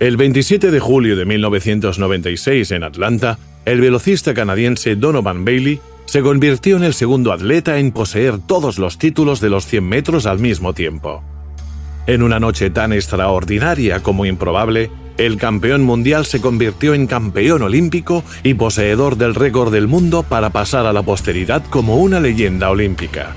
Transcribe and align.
El 0.00 0.16
27 0.16 0.72
de 0.72 0.80
julio 0.80 1.14
de 1.14 1.24
1996 1.24 2.72
en 2.72 2.82
Atlanta, 2.82 3.38
el 3.64 3.80
velocista 3.80 4.34
canadiense 4.34 4.96
Donovan 4.96 5.44
Bailey 5.44 5.80
se 6.04 6.20
convirtió 6.20 6.76
en 6.76 6.82
el 6.82 6.94
segundo 6.94 7.32
atleta 7.32 7.78
en 7.78 7.92
poseer 7.92 8.38
todos 8.38 8.78
los 8.78 8.98
títulos 8.98 9.40
de 9.40 9.50
los 9.50 9.66
100 9.66 9.84
metros 9.84 10.26
al 10.26 10.40
mismo 10.40 10.72
tiempo. 10.72 11.22
En 12.08 12.22
una 12.22 12.40
noche 12.40 12.70
tan 12.70 12.92
extraordinaria 12.92 14.00
como 14.00 14.26
improbable, 14.26 14.90
el 15.16 15.36
campeón 15.38 15.82
mundial 15.82 16.26
se 16.26 16.40
convirtió 16.40 16.92
en 16.92 17.06
campeón 17.06 17.62
olímpico 17.62 18.24
y 18.42 18.54
poseedor 18.54 19.16
del 19.16 19.34
récord 19.34 19.72
del 19.72 19.86
mundo 19.86 20.24
para 20.24 20.50
pasar 20.50 20.86
a 20.86 20.92
la 20.92 21.02
posteridad 21.02 21.64
como 21.70 21.98
una 21.98 22.18
leyenda 22.18 22.68
olímpica. 22.68 23.36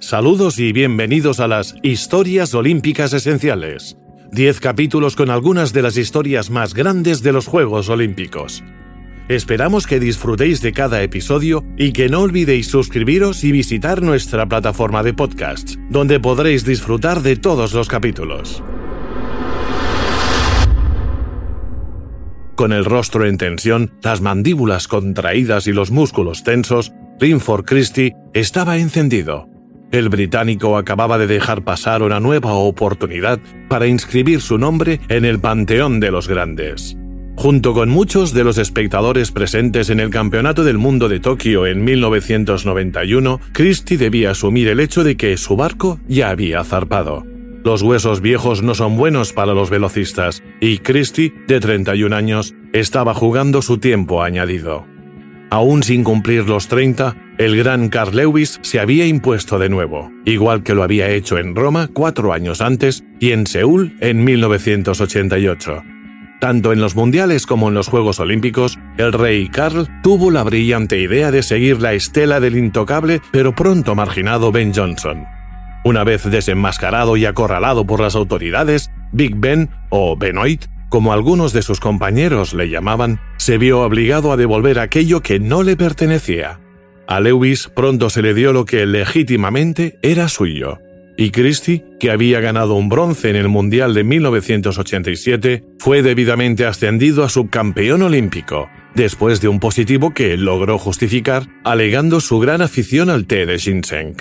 Saludos 0.00 0.60
y 0.60 0.72
bienvenidos 0.72 1.40
a 1.40 1.48
las 1.48 1.74
Historias 1.82 2.54
Olímpicas 2.54 3.12
Esenciales. 3.12 3.98
10 4.30 4.60
capítulos 4.60 5.16
con 5.16 5.28
algunas 5.28 5.72
de 5.72 5.82
las 5.82 5.96
historias 5.96 6.50
más 6.50 6.72
grandes 6.72 7.20
de 7.24 7.32
los 7.32 7.48
Juegos 7.48 7.88
Olímpicos. 7.88 8.62
Esperamos 9.28 9.88
que 9.88 9.98
disfrutéis 9.98 10.62
de 10.62 10.72
cada 10.72 11.02
episodio 11.02 11.64
y 11.76 11.92
que 11.92 12.08
no 12.08 12.20
olvidéis 12.20 12.68
suscribiros 12.68 13.42
y 13.42 13.50
visitar 13.50 14.00
nuestra 14.00 14.46
plataforma 14.46 15.02
de 15.02 15.14
podcasts, 15.14 15.76
donde 15.90 16.20
podréis 16.20 16.64
disfrutar 16.64 17.20
de 17.20 17.34
todos 17.34 17.74
los 17.74 17.88
capítulos. 17.88 18.62
Con 22.54 22.72
el 22.72 22.84
rostro 22.84 23.26
en 23.26 23.36
tensión, 23.36 23.98
las 24.02 24.20
mandíbulas 24.20 24.86
contraídas 24.86 25.66
y 25.66 25.72
los 25.72 25.90
músculos 25.90 26.44
tensos, 26.44 26.92
Linford 27.20 27.64
Christie 27.64 28.14
estaba 28.32 28.78
encendido. 28.78 29.47
El 29.90 30.10
británico 30.10 30.76
acababa 30.76 31.16
de 31.16 31.26
dejar 31.26 31.64
pasar 31.64 32.02
una 32.02 32.20
nueva 32.20 32.52
oportunidad 32.52 33.40
para 33.68 33.86
inscribir 33.86 34.42
su 34.42 34.58
nombre 34.58 35.00
en 35.08 35.24
el 35.24 35.40
Panteón 35.40 35.98
de 35.98 36.10
los 36.10 36.28
Grandes. 36.28 36.96
Junto 37.36 37.72
con 37.72 37.88
muchos 37.88 38.34
de 38.34 38.44
los 38.44 38.58
espectadores 38.58 39.30
presentes 39.30 39.88
en 39.88 40.00
el 40.00 40.10
Campeonato 40.10 40.62
del 40.62 40.76
Mundo 40.76 41.08
de 41.08 41.20
Tokio 41.20 41.66
en 41.66 41.84
1991, 41.84 43.40
Christie 43.52 43.96
debía 43.96 44.32
asumir 44.32 44.68
el 44.68 44.80
hecho 44.80 45.04
de 45.04 45.16
que 45.16 45.36
su 45.38 45.56
barco 45.56 46.00
ya 46.06 46.30
había 46.30 46.64
zarpado. 46.64 47.24
Los 47.64 47.82
huesos 47.82 48.20
viejos 48.20 48.62
no 48.62 48.74
son 48.74 48.96
buenos 48.96 49.32
para 49.32 49.54
los 49.54 49.70
velocistas, 49.70 50.42
y 50.60 50.78
Christie, 50.78 51.32
de 51.46 51.60
31 51.60 52.14
años, 52.14 52.54
estaba 52.72 53.14
jugando 53.14 53.62
su 53.62 53.78
tiempo 53.78 54.22
añadido. 54.22 54.84
Aún 55.50 55.82
sin 55.82 56.04
cumplir 56.04 56.46
los 56.48 56.68
30, 56.68 57.16
el 57.38 57.56
gran 57.56 57.88
Carl 57.88 58.16
Lewis 58.16 58.58
se 58.62 58.80
había 58.80 59.06
impuesto 59.06 59.58
de 59.58 59.68
nuevo, 59.68 60.10
igual 60.24 60.64
que 60.64 60.74
lo 60.74 60.82
había 60.82 61.08
hecho 61.08 61.38
en 61.38 61.54
Roma 61.54 61.88
cuatro 61.92 62.32
años 62.32 62.60
antes 62.60 63.04
y 63.20 63.30
en 63.30 63.46
Seúl 63.46 63.96
en 64.00 64.24
1988. 64.24 65.82
Tanto 66.40 66.72
en 66.72 66.80
los 66.80 66.94
mundiales 66.94 67.46
como 67.46 67.68
en 67.68 67.74
los 67.74 67.88
Juegos 67.88 68.20
Olímpicos, 68.20 68.78
el 68.96 69.12
rey 69.12 69.48
Carl 69.48 69.88
tuvo 70.02 70.30
la 70.30 70.42
brillante 70.42 71.00
idea 71.00 71.30
de 71.30 71.42
seguir 71.42 71.80
la 71.80 71.94
estela 71.94 72.40
del 72.40 72.56
intocable 72.56 73.20
pero 73.30 73.54
pronto 73.54 73.94
marginado 73.94 74.52
Ben 74.52 74.72
Johnson. 74.74 75.24
Una 75.84 76.04
vez 76.04 76.24
desenmascarado 76.24 77.16
y 77.16 77.24
acorralado 77.24 77.86
por 77.86 78.00
las 78.00 78.16
autoridades, 78.16 78.90
Big 79.12 79.36
Ben, 79.36 79.70
o 79.90 80.16
Benoit, 80.16 80.66
como 80.88 81.12
algunos 81.12 81.52
de 81.52 81.62
sus 81.62 81.80
compañeros 81.80 82.52
le 82.52 82.68
llamaban, 82.68 83.20
se 83.36 83.58
vio 83.58 83.82
obligado 83.82 84.32
a 84.32 84.36
devolver 84.36 84.80
aquello 84.80 85.22
que 85.22 85.38
no 85.38 85.62
le 85.62 85.76
pertenecía. 85.76 86.60
A 87.08 87.20
Lewis 87.20 87.70
pronto 87.74 88.10
se 88.10 88.20
le 88.20 88.34
dio 88.34 88.52
lo 88.52 88.66
que 88.66 88.84
legítimamente 88.84 89.98
era 90.02 90.28
suyo, 90.28 90.78
y 91.16 91.30
Christie, 91.30 91.82
que 91.98 92.10
había 92.10 92.38
ganado 92.40 92.74
un 92.74 92.90
bronce 92.90 93.30
en 93.30 93.36
el 93.36 93.48
Mundial 93.48 93.94
de 93.94 94.04
1987, 94.04 95.64
fue 95.78 96.02
debidamente 96.02 96.66
ascendido 96.66 97.24
a 97.24 97.30
subcampeón 97.30 98.02
olímpico, 98.02 98.68
después 98.94 99.40
de 99.40 99.48
un 99.48 99.58
positivo 99.58 100.12
que 100.12 100.36
logró 100.36 100.76
justificar 100.78 101.48
alegando 101.64 102.20
su 102.20 102.40
gran 102.40 102.60
afición 102.60 103.08
al 103.08 103.26
té 103.26 103.46
de 103.46 103.58
ginseng. 103.58 104.16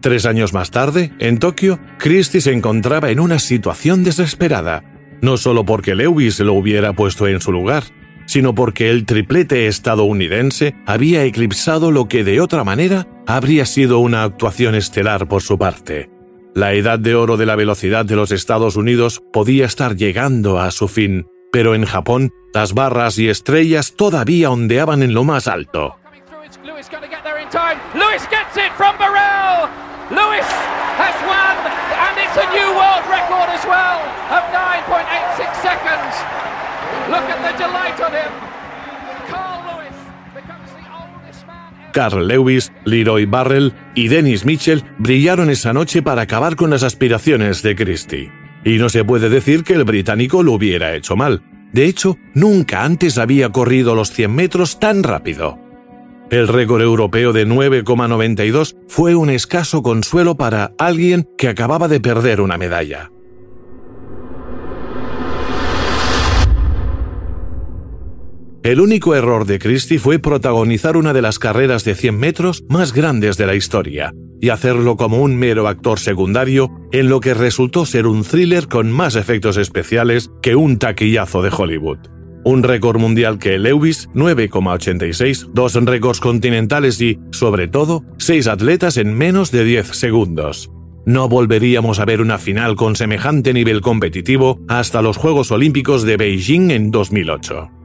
Tres 0.00 0.26
años 0.26 0.52
más 0.52 0.72
tarde, 0.72 1.12
en 1.20 1.38
Tokio, 1.38 1.78
Christie 1.98 2.40
se 2.40 2.52
encontraba 2.52 3.12
en 3.12 3.20
una 3.20 3.38
situación 3.38 4.02
desesperada, 4.02 4.82
no 5.22 5.36
solo 5.36 5.64
porque 5.64 5.94
Lewis 5.94 6.40
lo 6.40 6.54
hubiera 6.54 6.94
puesto 6.94 7.28
en 7.28 7.40
su 7.40 7.52
lugar, 7.52 7.84
sino 8.28 8.54
porque 8.54 8.90
el 8.90 9.06
triplete 9.06 9.66
estadounidense 9.66 10.76
había 10.86 11.24
eclipsado 11.24 11.90
lo 11.90 12.06
que 12.06 12.22
de 12.22 12.40
otra 12.40 12.62
manera 12.62 13.08
habría 13.26 13.64
sido 13.64 13.98
una 13.98 14.22
actuación 14.22 14.74
estelar 14.74 15.26
por 15.26 15.42
su 15.42 15.58
parte. 15.58 16.10
La 16.54 16.74
edad 16.74 16.98
de 16.98 17.14
oro 17.14 17.36
de 17.36 17.46
la 17.46 17.56
velocidad 17.56 18.04
de 18.04 18.16
los 18.16 18.30
Estados 18.30 18.76
Unidos 18.76 19.22
podía 19.32 19.64
estar 19.64 19.96
llegando 19.96 20.60
a 20.60 20.70
su 20.70 20.88
fin, 20.88 21.26
pero 21.50 21.74
en 21.74 21.86
Japón 21.86 22.30
las 22.52 22.74
barras 22.74 23.18
y 23.18 23.28
estrellas 23.28 23.94
todavía 23.96 24.50
ondeaban 24.50 25.02
en 25.02 25.14
lo 25.14 25.24
más 25.24 25.48
alto. 25.48 25.96
Carl 41.92 42.28
Lewis 42.28 42.72
Leroy 42.84 43.26
Barrell 43.26 43.72
y 43.94 44.08
Dennis 44.08 44.44
Mitchell 44.44 44.84
brillaron 44.98 45.50
esa 45.50 45.72
noche 45.72 46.02
para 46.02 46.22
acabar 46.22 46.54
con 46.54 46.70
las 46.70 46.82
aspiraciones 46.82 47.62
de 47.62 47.74
Christie. 47.74 48.30
Y 48.64 48.78
no 48.78 48.88
se 48.88 49.04
puede 49.04 49.28
decir 49.28 49.64
que 49.64 49.74
el 49.74 49.84
británico 49.84 50.42
lo 50.42 50.52
hubiera 50.52 50.94
hecho 50.94 51.16
mal. 51.16 51.42
De 51.72 51.86
hecho, 51.86 52.16
nunca 52.34 52.84
antes 52.84 53.18
había 53.18 53.50
corrido 53.50 53.94
los 53.94 54.12
100 54.12 54.34
metros 54.34 54.78
tan 54.78 55.02
rápido. 55.02 55.58
El 56.30 56.46
récord 56.46 56.82
europeo 56.82 57.32
de 57.32 57.46
9,92 57.46 58.76
fue 58.86 59.14
un 59.14 59.30
escaso 59.30 59.82
consuelo 59.82 60.36
para 60.36 60.72
alguien 60.78 61.26
que 61.38 61.48
acababa 61.48 61.88
de 61.88 62.00
perder 62.00 62.40
una 62.40 62.58
medalla. 62.58 63.10
El 68.68 68.82
único 68.82 69.14
error 69.14 69.46
de 69.46 69.58
Christie 69.58 69.98
fue 69.98 70.18
protagonizar 70.18 70.98
una 70.98 71.14
de 71.14 71.22
las 71.22 71.38
carreras 71.38 71.84
de 71.84 71.94
100 71.94 72.18
metros 72.18 72.64
más 72.68 72.92
grandes 72.92 73.38
de 73.38 73.46
la 73.46 73.54
historia 73.54 74.12
y 74.42 74.50
hacerlo 74.50 74.98
como 74.98 75.22
un 75.22 75.36
mero 75.36 75.68
actor 75.68 75.98
secundario 75.98 76.70
en 76.92 77.08
lo 77.08 77.20
que 77.20 77.32
resultó 77.32 77.86
ser 77.86 78.06
un 78.06 78.24
thriller 78.24 78.68
con 78.68 78.92
más 78.92 79.16
efectos 79.16 79.56
especiales 79.56 80.30
que 80.42 80.54
un 80.54 80.78
taquillazo 80.78 81.40
de 81.40 81.50
Hollywood 81.50 81.98
un 82.44 82.62
récord 82.62 83.00
mundial 83.00 83.38
que 83.38 83.58
Lewis 83.58 84.10
9,86, 84.12 85.48
dos 85.54 85.72
récords 85.72 86.20
continentales 86.20 87.00
y, 87.00 87.18
sobre 87.30 87.68
todo, 87.68 88.04
seis 88.18 88.48
atletas 88.48 88.98
en 88.98 89.14
menos 89.14 89.50
de 89.50 89.64
10 89.64 89.96
segundos. 89.96 90.70
No 91.06 91.28
volveríamos 91.28 92.00
a 92.00 92.04
ver 92.04 92.20
una 92.20 92.36
final 92.36 92.76
con 92.76 92.96
semejante 92.96 93.54
nivel 93.54 93.80
competitivo 93.80 94.60
hasta 94.68 95.00
los 95.00 95.16
Juegos 95.16 95.50
Olímpicos 95.52 96.04
de 96.04 96.18
Beijing 96.18 96.70
en 96.70 96.90
2008. 96.90 97.77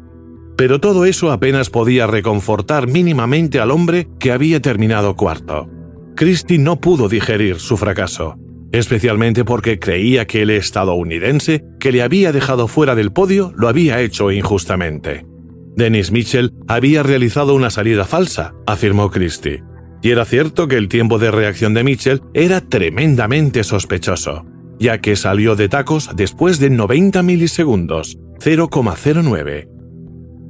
Pero 0.55 0.79
todo 0.79 1.05
eso 1.05 1.31
apenas 1.31 1.69
podía 1.69 2.07
reconfortar 2.07 2.87
mínimamente 2.87 3.59
al 3.59 3.71
hombre 3.71 4.07
que 4.19 4.31
había 4.31 4.61
terminado 4.61 5.15
cuarto. 5.15 5.69
Christie 6.15 6.59
no 6.59 6.79
pudo 6.79 7.09
digerir 7.09 7.59
su 7.59 7.77
fracaso 7.77 8.37
especialmente 8.73 9.45
porque 9.45 9.79
creía 9.79 10.25
que 10.25 10.41
el 10.41 10.49
estadounidense 10.49 11.63
que 11.79 11.91
le 11.91 12.01
había 12.01 12.31
dejado 12.31 12.67
fuera 12.67 12.95
del 12.95 13.13
podio 13.13 13.53
lo 13.55 13.69
había 13.69 14.01
hecho 14.01 14.31
injustamente. 14.31 15.25
Dennis 15.75 16.11
Mitchell 16.11 16.51
había 16.67 17.03
realizado 17.03 17.53
una 17.53 17.69
salida 17.69 18.03
falsa, 18.05 18.53
afirmó 18.65 19.11
Christie. 19.11 19.63
Y 20.01 20.09
era 20.09 20.25
cierto 20.25 20.67
que 20.67 20.75
el 20.75 20.89
tiempo 20.89 21.19
de 21.19 21.31
reacción 21.31 21.75
de 21.75 21.83
Mitchell 21.83 22.21
era 22.33 22.61
tremendamente 22.61 23.63
sospechoso, 23.63 24.43
ya 24.79 24.99
que 24.99 25.15
salió 25.15 25.55
de 25.55 25.69
tacos 25.69 26.09
después 26.15 26.59
de 26.59 26.71
90 26.71 27.21
milisegundos, 27.21 28.17
0,09. 28.39 29.72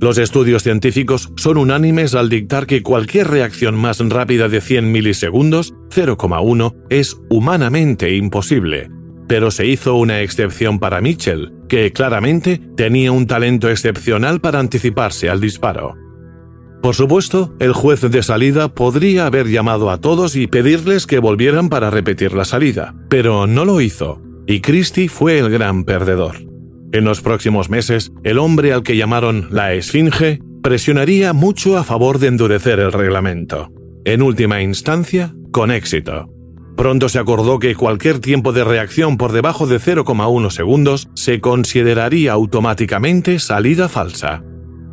Los 0.04 0.18
estudios 0.18 0.64
científicos 0.64 1.32
son 1.38 1.56
unánimes 1.56 2.14
al 2.14 2.28
dictar 2.28 2.68
que 2.68 2.84
cualquier 2.84 3.30
reacción 3.30 3.76
más 3.76 4.00
rápida 4.00 4.50
de 4.50 4.60
100 4.60 4.92
milisegundos, 4.92 5.74
0,1, 5.92 6.76
es 6.90 7.16
humanamente 7.30 8.14
imposible. 8.14 8.92
Pero 9.30 9.50
se 9.50 9.66
hizo 9.66 9.96
una 9.96 10.20
excepción 10.20 10.78
para 10.78 11.00
Mitchell, 11.00 11.54
que 11.70 11.94
claramente 11.94 12.60
tenía 12.76 13.14
un 13.14 13.28
talento 13.28 13.70
excepcional 13.70 14.42
para 14.42 14.60
anticiparse 14.60 15.30
al 15.30 15.40
disparo. 15.40 15.96
Por 16.82 16.96
supuesto, 16.96 17.56
el 17.60 17.72
juez 17.72 18.02
de 18.02 18.24
salida 18.24 18.68
podría 18.76 19.26
haber 19.26 19.48
llamado 19.48 19.90
a 19.90 20.02
todos 20.02 20.36
y 20.36 20.48
pedirles 20.48 21.08
que 21.08 21.20
volvieran 21.20 21.70
para 21.70 21.90
repetir 21.90 22.34
la 22.34 22.44
salida, 22.44 22.94
pero 23.08 23.48
no 23.48 23.64
lo 23.64 23.80
hizo, 23.80 24.22
y 24.48 24.60
Christie 24.60 25.08
fue 25.08 25.40
el 25.40 25.50
gran 25.50 25.86
perdedor. 25.86 26.53
En 26.94 27.06
los 27.06 27.22
próximos 27.22 27.72
meses, 27.72 28.12
el 28.24 28.38
hombre 28.38 28.72
al 28.72 28.84
que 28.84 28.96
llamaron 28.96 29.48
la 29.50 29.74
Esfinge 29.74 30.40
presionaría 30.62 31.34
mucho 31.34 31.76
a 31.80 31.84
favor 31.84 32.20
de 32.20 32.28
endurecer 32.28 32.80
el 32.80 32.92
reglamento. 32.92 33.72
En 34.06 34.22
última 34.22 34.62
instancia, 34.62 35.34
con 35.52 35.72
éxito. 35.72 36.30
Pronto 36.78 37.10
se 37.10 37.18
acordó 37.18 37.58
que 37.58 37.74
cualquier 37.74 38.20
tiempo 38.20 38.54
de 38.54 38.64
reacción 38.64 39.18
por 39.18 39.32
debajo 39.32 39.66
de 39.66 39.78
0,1 39.78 40.52
segundos 40.52 41.10
se 41.16 41.42
consideraría 41.42 42.34
automáticamente 42.34 43.40
salida 43.40 43.90
falsa. 43.90 44.44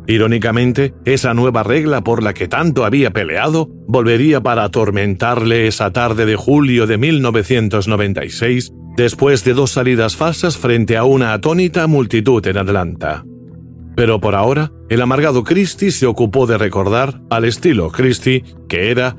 Irónicamente, 0.07 0.95
esa 1.05 1.35
nueva 1.35 1.61
regla 1.61 2.01
por 2.01 2.23
la 2.23 2.33
que 2.33 2.47
tanto 2.47 2.83
había 2.83 3.11
peleado 3.11 3.69
volvería 3.87 4.41
para 4.41 4.63
atormentarle 4.63 5.67
esa 5.67 5.93
tarde 5.93 6.25
de 6.25 6.35
julio 6.35 6.87
de 6.87 6.97
1996 6.97 8.73
después 9.01 9.43
de 9.43 9.55
dos 9.55 9.71
salidas 9.71 10.15
falsas 10.15 10.57
frente 10.57 10.95
a 10.95 11.05
una 11.05 11.33
atónita 11.33 11.87
multitud 11.87 12.45
en 12.45 12.57
Atlanta. 12.57 13.25
Pero 13.95 14.21
por 14.21 14.35
ahora, 14.35 14.71
el 14.89 15.01
amargado 15.01 15.43
Christie 15.43 15.89
se 15.91 16.05
ocupó 16.05 16.45
de 16.45 16.59
recordar, 16.59 17.19
al 17.31 17.45
estilo 17.45 17.89
Christie, 17.89 18.43
que 18.69 18.91
era 18.91 19.15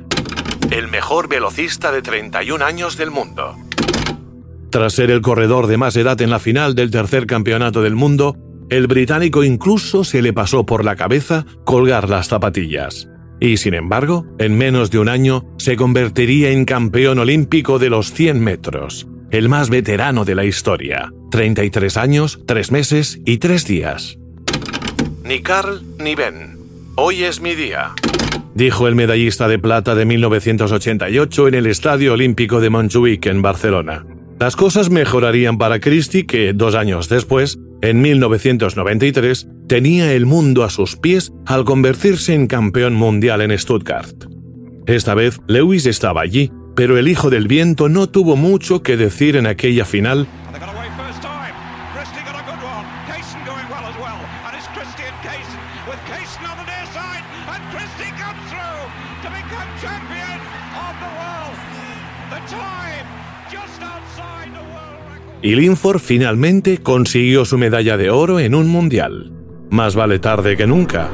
el 0.71 0.87
mejor 0.87 1.29
velocista 1.29 1.91
de 1.91 2.01
31 2.01 2.65
años 2.65 2.97
del 2.97 3.11
mundo. 3.11 3.57
Tras 4.71 4.93
ser 4.93 5.11
el 5.11 5.21
corredor 5.21 5.67
de 5.67 5.77
más 5.79 5.97
edad 5.97 6.21
en 6.23 6.31
la 6.31 6.39
final 6.39 6.77
del 6.77 6.93
tercer 6.93 7.27
campeonato 7.27 7.83
del 7.83 7.97
mundo, 7.97 8.37
el 8.71 8.87
británico 8.87 9.43
incluso 9.43 10.05
se 10.05 10.23
le 10.23 10.33
pasó 10.33 10.65
por 10.65 10.85
la 10.85 10.95
cabeza 10.95 11.45
colgar 11.65 12.09
las 12.09 12.29
zapatillas. 12.29 13.09
Y 13.41 13.57
sin 13.57 13.75
embargo, 13.75 14.27
en 14.39 14.57
menos 14.57 14.93
de 14.93 15.01
un 15.01 15.09
año 15.09 15.45
se 15.59 15.75
convertiría 15.75 16.51
en 16.51 16.67
campeón 16.67 17.19
olímpico 17.19 17.81
de 17.81 17.91
los 17.91 18.13
100 18.13 18.41
metros, 18.41 19.09
el 19.33 19.49
más 19.49 19.71
veterano 19.71 20.27
de 20.27 20.35
la 20.35 20.45
historia. 20.45 21.11
33 21.31 21.97
años, 21.97 22.41
3 22.47 22.71
meses 22.71 23.19
y 23.25 23.39
3 23.39 23.67
días. 23.67 24.19
Ni 25.25 25.41
Carl 25.41 25.81
ni 25.99 26.15
Ben. 26.15 26.59
Hoy 26.97 27.25
es 27.25 27.41
mi 27.41 27.55
día, 27.55 27.93
dijo 28.55 28.87
el 28.87 28.95
medallista 28.95 29.49
de 29.49 29.59
plata 29.59 29.95
de 29.95 30.05
1988 30.05 31.49
en 31.49 31.55
el 31.55 31.67
Estadio 31.67 32.13
Olímpico 32.13 32.61
de 32.61 32.69
Montjuic 32.69 33.25
en 33.25 33.41
Barcelona. 33.41 34.05
Las 34.39 34.55
cosas 34.55 34.91
mejorarían 34.91 35.57
para 35.57 35.81
Christie 35.81 36.27
que, 36.27 36.53
dos 36.53 36.75
años 36.75 37.09
después, 37.09 37.59
en 37.81 38.03
1993, 38.03 39.49
tenía 39.67 40.13
el 40.13 40.27
mundo 40.27 40.63
a 40.63 40.69
sus 40.69 40.97
pies 40.97 41.33
al 41.47 41.65
convertirse 41.65 42.35
en 42.35 42.49
campeón 42.49 42.93
mundial 42.93 43.41
en 43.41 43.57
Stuttgart. 43.59 44.27
Esta 44.87 45.15
vez, 45.15 45.41
Lewis 45.47 45.87
estaba 45.87 46.21
allí 46.21 46.51
pero 46.75 46.99
el 46.99 47.09
Hijo 47.09 47.31
del 47.31 47.49
Viento 47.49 47.89
no 47.89 48.09
tuvo 48.09 48.37
mucho 48.37 48.83
que 48.83 48.97
decir 48.97 49.37
en 49.37 49.47
aquella 49.47 49.85
final. 49.85 50.27
Y 65.45 65.57
Linford 65.57 65.99
finalmente 65.99 66.79
consiguió 66.79 67.45
su 67.45 67.59
medalla 67.59 67.97
de 67.97 68.11
oro 68.11 68.39
en 68.39 68.55
un 68.55 68.69
mundial. 68.69 69.33
Más 69.71 69.97
vale 69.97 70.21
tarde 70.21 70.57
que 70.57 70.69
nunca. 70.69 71.11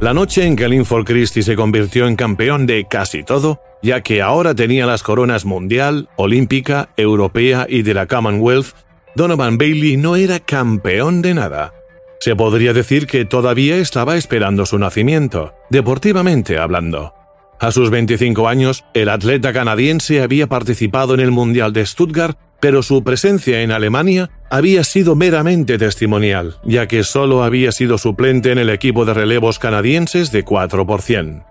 La 0.00 0.14
noche 0.14 0.46
en 0.46 0.56
que 0.56 0.66
Linford 0.66 1.04
Christie 1.04 1.42
se 1.42 1.56
convirtió 1.56 2.06
en 2.06 2.16
campeón 2.16 2.66
de 2.66 2.86
casi 2.88 3.22
todo, 3.22 3.60
ya 3.82 4.00
que 4.00 4.22
ahora 4.22 4.54
tenía 4.54 4.86
las 4.86 5.02
coronas 5.02 5.44
mundial, 5.44 6.08
olímpica, 6.16 6.88
europea 6.96 7.66
y 7.68 7.82
de 7.82 7.92
la 7.92 8.06
Commonwealth, 8.06 8.68
Donovan 9.14 9.58
Bailey 9.58 9.98
no 9.98 10.16
era 10.16 10.40
campeón 10.40 11.20
de 11.20 11.34
nada. 11.34 11.74
Se 12.18 12.34
podría 12.34 12.72
decir 12.72 13.06
que 13.06 13.26
todavía 13.26 13.76
estaba 13.76 14.16
esperando 14.16 14.64
su 14.64 14.78
nacimiento, 14.78 15.52
deportivamente 15.68 16.56
hablando. 16.56 17.12
A 17.58 17.70
sus 17.70 17.90
25 17.90 18.48
años, 18.48 18.86
el 18.94 19.10
atleta 19.10 19.52
canadiense 19.52 20.22
había 20.22 20.46
participado 20.46 21.12
en 21.12 21.20
el 21.20 21.30
Mundial 21.30 21.74
de 21.74 21.84
Stuttgart 21.84 22.38
pero 22.60 22.82
su 22.82 23.02
presencia 23.02 23.62
en 23.62 23.72
Alemania 23.72 24.30
había 24.50 24.82
sido 24.82 25.14
meramente 25.14 25.78
testimonial, 25.78 26.56
ya 26.64 26.88
que 26.88 27.04
solo 27.04 27.44
había 27.44 27.70
sido 27.72 27.96
suplente 27.98 28.50
en 28.50 28.58
el 28.58 28.68
equipo 28.68 29.04
de 29.04 29.14
relevos 29.14 29.58
canadienses 29.58 30.32
de 30.32 30.44
4%. 30.44 31.44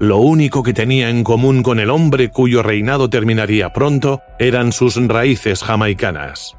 Lo 0.00 0.16
único 0.16 0.62
que 0.62 0.72
tenía 0.72 1.10
en 1.10 1.24
común 1.24 1.62
con 1.62 1.78
el 1.78 1.90
hombre 1.90 2.30
cuyo 2.30 2.62
reinado 2.62 3.08
terminaría 3.08 3.72
pronto 3.72 4.22
eran 4.38 4.72
sus 4.72 4.96
raíces 4.96 5.62
jamaicanas. 5.62 6.56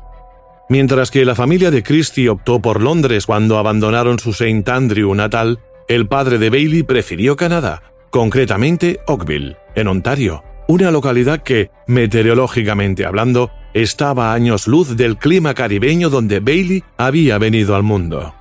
Mientras 0.70 1.12
que 1.12 1.26
la 1.26 1.36
familia 1.36 1.72
de 1.72 1.84
Christie 1.84 2.30
optó 2.30 2.62
por 2.62 2.82
Londres 2.82 3.26
cuando 3.26 3.58
abandonaron 3.58 4.20
su 4.20 4.30
St. 4.30 4.64
Andrew 4.72 5.14
natal, 5.14 5.60
el 5.90 6.08
padre 6.08 6.38
de 6.38 6.50
Bailey 6.50 6.84
prefirió 6.84 7.36
Canadá, 7.36 7.82
concretamente 8.12 9.00
Oakville, 9.08 9.58
en 9.76 9.88
Ontario, 9.90 10.44
una 10.68 10.92
localidad 10.92 11.42
que, 11.42 11.72
meteorológicamente 11.88 13.06
hablando, 13.06 13.52
estaba 13.74 14.32
a 14.32 14.34
años 14.34 14.68
luz 14.68 14.96
del 14.96 15.18
clima 15.18 15.54
caribeño 15.54 16.10
donde 16.10 16.40
Bailey 16.40 16.84
había 16.98 17.38
venido 17.38 17.76
al 17.76 17.84
mundo. 17.84 18.34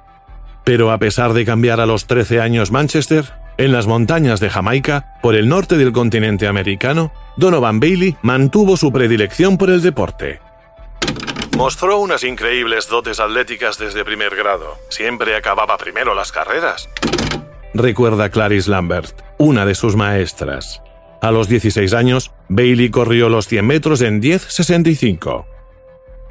Pero 0.64 0.90
a 0.90 0.99
pesar 0.99 1.32
de 1.32 1.44
cambiar 1.44 1.80
a 1.80 1.87
los 1.87 2.06
13 2.06 2.40
años 2.40 2.70
Manchester, 2.70 3.32
en 3.56 3.72
las 3.72 3.87
montañas 3.87 4.40
de 4.40 4.49
Jamaica, 4.49 5.18
por 5.20 5.34
el 5.34 5.49
norte 5.49 5.76
del 5.76 5.92
continente 5.92 6.46
americano, 6.46 7.12
Donovan 7.37 7.80
Bailey 7.80 8.16
mantuvo 8.22 8.76
su 8.76 8.90
predilección 8.90 9.58
por 9.58 9.70
el 9.70 9.82
deporte. 9.82 10.40
Mostró 11.56 11.99
unas 11.99 12.25
increíbles 12.25 12.88
dotes 12.88 13.20
atléticas 13.20 13.76
desde 13.76 14.04
primer 14.04 14.34
grado. 14.34 14.78
Siempre 14.88 15.37
acababa 15.37 15.76
primero 15.76 16.14
las 16.14 16.32
carreras. 16.32 16.88
Recuerda 17.75 18.30
Clarice 18.30 18.70
Lambert, 18.70 19.20
una 19.37 19.66
de 19.66 19.75
sus 19.75 19.94
maestras. 19.94 20.82
A 21.21 21.31
los 21.31 21.49
16 21.49 21.93
años, 21.93 22.31
Bailey 22.49 22.91
corrió 22.91 23.29
los 23.29 23.47
100 23.47 23.67
metros 23.67 24.00
en 24.00 24.23
10.65. 24.23 25.45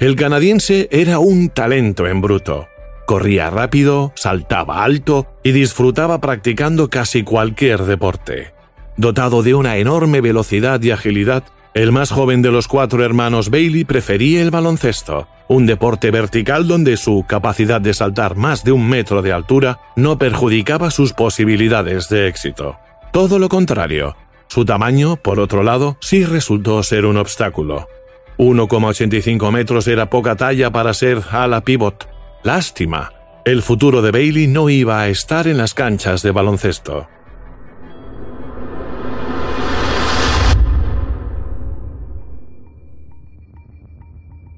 El 0.00 0.16
canadiense 0.16 0.88
era 0.90 1.18
un 1.18 1.50
talento 1.50 2.06
en 2.06 2.20
bruto. 2.20 2.66
Corría 3.06 3.50
rápido, 3.50 4.12
saltaba 4.16 4.82
alto 4.82 5.26
y 5.42 5.52
disfrutaba 5.52 6.20
practicando 6.20 6.88
casi 6.88 7.22
cualquier 7.22 7.84
deporte. 7.84 8.52
Dotado 8.96 9.42
de 9.42 9.54
una 9.54 9.76
enorme 9.76 10.20
velocidad 10.20 10.82
y 10.82 10.90
agilidad, 10.90 11.44
el 11.74 11.92
más 11.92 12.10
joven 12.10 12.42
de 12.42 12.50
los 12.50 12.66
cuatro 12.66 13.04
hermanos 13.04 13.48
Bailey 13.50 13.84
prefería 13.84 14.42
el 14.42 14.50
baloncesto, 14.50 15.28
un 15.48 15.66
deporte 15.66 16.10
vertical 16.10 16.66
donde 16.66 16.96
su 16.96 17.24
capacidad 17.28 17.80
de 17.80 17.94
saltar 17.94 18.36
más 18.36 18.64
de 18.64 18.72
un 18.72 18.88
metro 18.88 19.22
de 19.22 19.32
altura 19.32 19.80
no 19.94 20.18
perjudicaba 20.18 20.90
sus 20.90 21.12
posibilidades 21.12 22.08
de 22.08 22.26
éxito. 22.26 22.76
Todo 23.12 23.38
lo 23.38 23.48
contrario, 23.48 24.16
su 24.50 24.64
tamaño, 24.64 25.14
por 25.14 25.38
otro 25.38 25.62
lado, 25.62 25.96
sí 26.00 26.24
resultó 26.24 26.82
ser 26.82 27.06
un 27.06 27.16
obstáculo. 27.16 27.88
1,85 28.36 29.52
metros 29.52 29.86
era 29.86 30.10
poca 30.10 30.34
talla 30.34 30.72
para 30.72 30.92
ser 30.92 31.22
ala 31.30 31.60
pivot. 31.60 32.08
Lástima. 32.42 33.12
El 33.44 33.62
futuro 33.62 34.02
de 34.02 34.10
Bailey 34.10 34.48
no 34.48 34.68
iba 34.68 35.00
a 35.00 35.08
estar 35.08 35.46
en 35.46 35.56
las 35.56 35.72
canchas 35.72 36.22
de 36.22 36.32
baloncesto. 36.32 37.06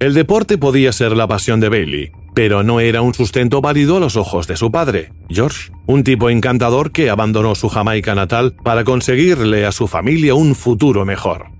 El 0.02 0.14
deporte 0.14 0.58
podía 0.58 0.90
ser 0.90 1.16
la 1.16 1.28
pasión 1.28 1.60
de 1.60 1.68
Bailey, 1.68 2.10
pero 2.34 2.64
no 2.64 2.80
era 2.80 3.02
un 3.02 3.14
sustento 3.14 3.60
válido 3.60 3.98
a 3.98 4.00
los 4.00 4.16
ojos 4.16 4.48
de 4.48 4.56
su 4.56 4.72
padre, 4.72 5.12
George, 5.28 5.70
un 5.86 6.02
tipo 6.02 6.28
encantador 6.28 6.90
que 6.90 7.08
abandonó 7.08 7.54
su 7.54 7.68
Jamaica 7.68 8.16
natal 8.16 8.56
para 8.64 8.82
conseguirle 8.82 9.64
a 9.64 9.70
su 9.70 9.86
familia 9.86 10.34
un 10.34 10.56
futuro 10.56 11.04
mejor. 11.04 11.52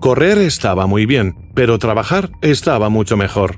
Correr 0.00 0.38
estaba 0.38 0.86
muy 0.86 1.04
bien, 1.04 1.36
pero 1.52 1.78
trabajar 1.78 2.30
estaba 2.40 2.88
mucho 2.88 3.18
mejor. 3.18 3.56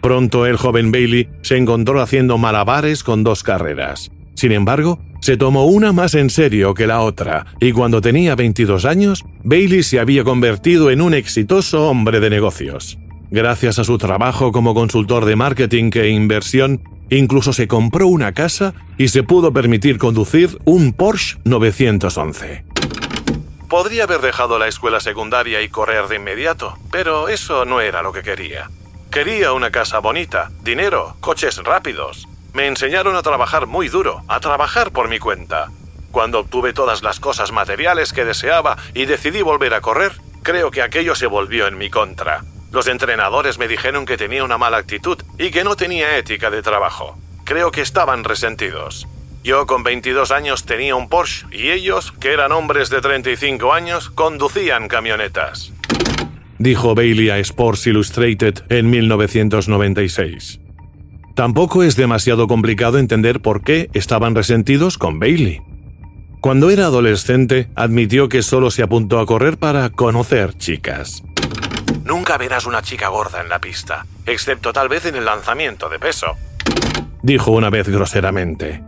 Pronto 0.00 0.46
el 0.46 0.56
joven 0.56 0.90
Bailey 0.90 1.28
se 1.42 1.58
encontró 1.58 2.00
haciendo 2.00 2.38
malabares 2.38 3.04
con 3.04 3.22
dos 3.22 3.42
carreras. 3.42 4.10
Sin 4.32 4.52
embargo, 4.52 4.98
se 5.20 5.36
tomó 5.36 5.66
una 5.66 5.92
más 5.92 6.14
en 6.14 6.30
serio 6.30 6.72
que 6.72 6.86
la 6.86 7.02
otra, 7.02 7.44
y 7.60 7.72
cuando 7.72 8.00
tenía 8.00 8.34
22 8.34 8.86
años, 8.86 9.26
Bailey 9.42 9.82
se 9.82 10.00
había 10.00 10.24
convertido 10.24 10.90
en 10.90 11.02
un 11.02 11.12
exitoso 11.12 11.86
hombre 11.90 12.20
de 12.20 12.30
negocios. 12.30 12.98
Gracias 13.34 13.80
a 13.80 13.84
su 13.84 13.98
trabajo 13.98 14.52
como 14.52 14.74
consultor 14.74 15.24
de 15.24 15.34
marketing 15.34 15.90
e 15.94 16.06
inversión, 16.06 16.80
incluso 17.10 17.52
se 17.52 17.66
compró 17.66 18.06
una 18.06 18.30
casa 18.30 18.74
y 18.96 19.08
se 19.08 19.24
pudo 19.24 19.52
permitir 19.52 19.98
conducir 19.98 20.56
un 20.64 20.92
Porsche 20.92 21.38
911. 21.42 22.64
Podría 23.68 24.04
haber 24.04 24.20
dejado 24.20 24.56
la 24.60 24.68
escuela 24.68 25.00
secundaria 25.00 25.62
y 25.62 25.68
correr 25.68 26.06
de 26.06 26.14
inmediato, 26.14 26.78
pero 26.92 27.28
eso 27.28 27.64
no 27.64 27.80
era 27.80 28.02
lo 28.02 28.12
que 28.12 28.22
quería. 28.22 28.70
Quería 29.10 29.52
una 29.52 29.72
casa 29.72 29.98
bonita, 29.98 30.52
dinero, 30.62 31.16
coches 31.18 31.56
rápidos. 31.64 32.28
Me 32.52 32.68
enseñaron 32.68 33.16
a 33.16 33.22
trabajar 33.22 33.66
muy 33.66 33.88
duro, 33.88 34.22
a 34.28 34.38
trabajar 34.38 34.92
por 34.92 35.08
mi 35.08 35.18
cuenta. 35.18 35.72
Cuando 36.12 36.38
obtuve 36.38 36.72
todas 36.72 37.02
las 37.02 37.18
cosas 37.18 37.50
materiales 37.50 38.12
que 38.12 38.24
deseaba 38.24 38.76
y 38.94 39.06
decidí 39.06 39.42
volver 39.42 39.74
a 39.74 39.80
correr, 39.80 40.12
creo 40.44 40.70
que 40.70 40.82
aquello 40.82 41.16
se 41.16 41.26
volvió 41.26 41.66
en 41.66 41.76
mi 41.76 41.90
contra. 41.90 42.44
Los 42.74 42.88
entrenadores 42.88 43.56
me 43.56 43.68
dijeron 43.68 44.04
que 44.04 44.16
tenía 44.16 44.42
una 44.42 44.58
mala 44.58 44.78
actitud 44.78 45.16
y 45.38 45.52
que 45.52 45.62
no 45.62 45.76
tenía 45.76 46.18
ética 46.18 46.50
de 46.50 46.60
trabajo. 46.60 47.16
Creo 47.44 47.70
que 47.70 47.80
estaban 47.80 48.24
resentidos. 48.24 49.06
Yo 49.44 49.66
con 49.66 49.84
22 49.84 50.32
años 50.32 50.64
tenía 50.64 50.96
un 50.96 51.08
Porsche 51.08 51.46
y 51.52 51.70
ellos, 51.70 52.10
que 52.10 52.32
eran 52.32 52.50
hombres 52.50 52.90
de 52.90 53.00
35 53.00 53.72
años, 53.72 54.10
conducían 54.10 54.88
camionetas. 54.88 55.72
Dijo 56.58 56.96
Bailey 56.96 57.30
a 57.30 57.38
Sports 57.38 57.86
Illustrated 57.86 58.64
en 58.70 58.90
1996. 58.90 60.58
Tampoco 61.36 61.84
es 61.84 61.94
demasiado 61.94 62.48
complicado 62.48 62.98
entender 62.98 63.40
por 63.40 63.62
qué 63.62 63.88
estaban 63.92 64.34
resentidos 64.34 64.98
con 64.98 65.20
Bailey. 65.20 65.60
Cuando 66.40 66.70
era 66.70 66.86
adolescente, 66.86 67.68
admitió 67.76 68.28
que 68.28 68.42
solo 68.42 68.72
se 68.72 68.82
apuntó 68.82 69.20
a 69.20 69.26
correr 69.26 69.58
para 69.58 69.90
conocer 69.90 70.54
chicas. 70.54 71.22
Nunca 72.04 72.36
verás 72.38 72.66
una 72.66 72.82
chica 72.82 73.08
gorda 73.08 73.40
en 73.40 73.48
la 73.48 73.60
pista, 73.60 74.06
excepto 74.26 74.72
tal 74.72 74.88
vez 74.88 75.06
en 75.06 75.16
el 75.16 75.24
lanzamiento 75.24 75.88
de 75.88 75.98
peso, 75.98 76.36
dijo 77.24 77.50
una 77.52 77.70
vez 77.70 77.88
groseramente. 77.88 78.82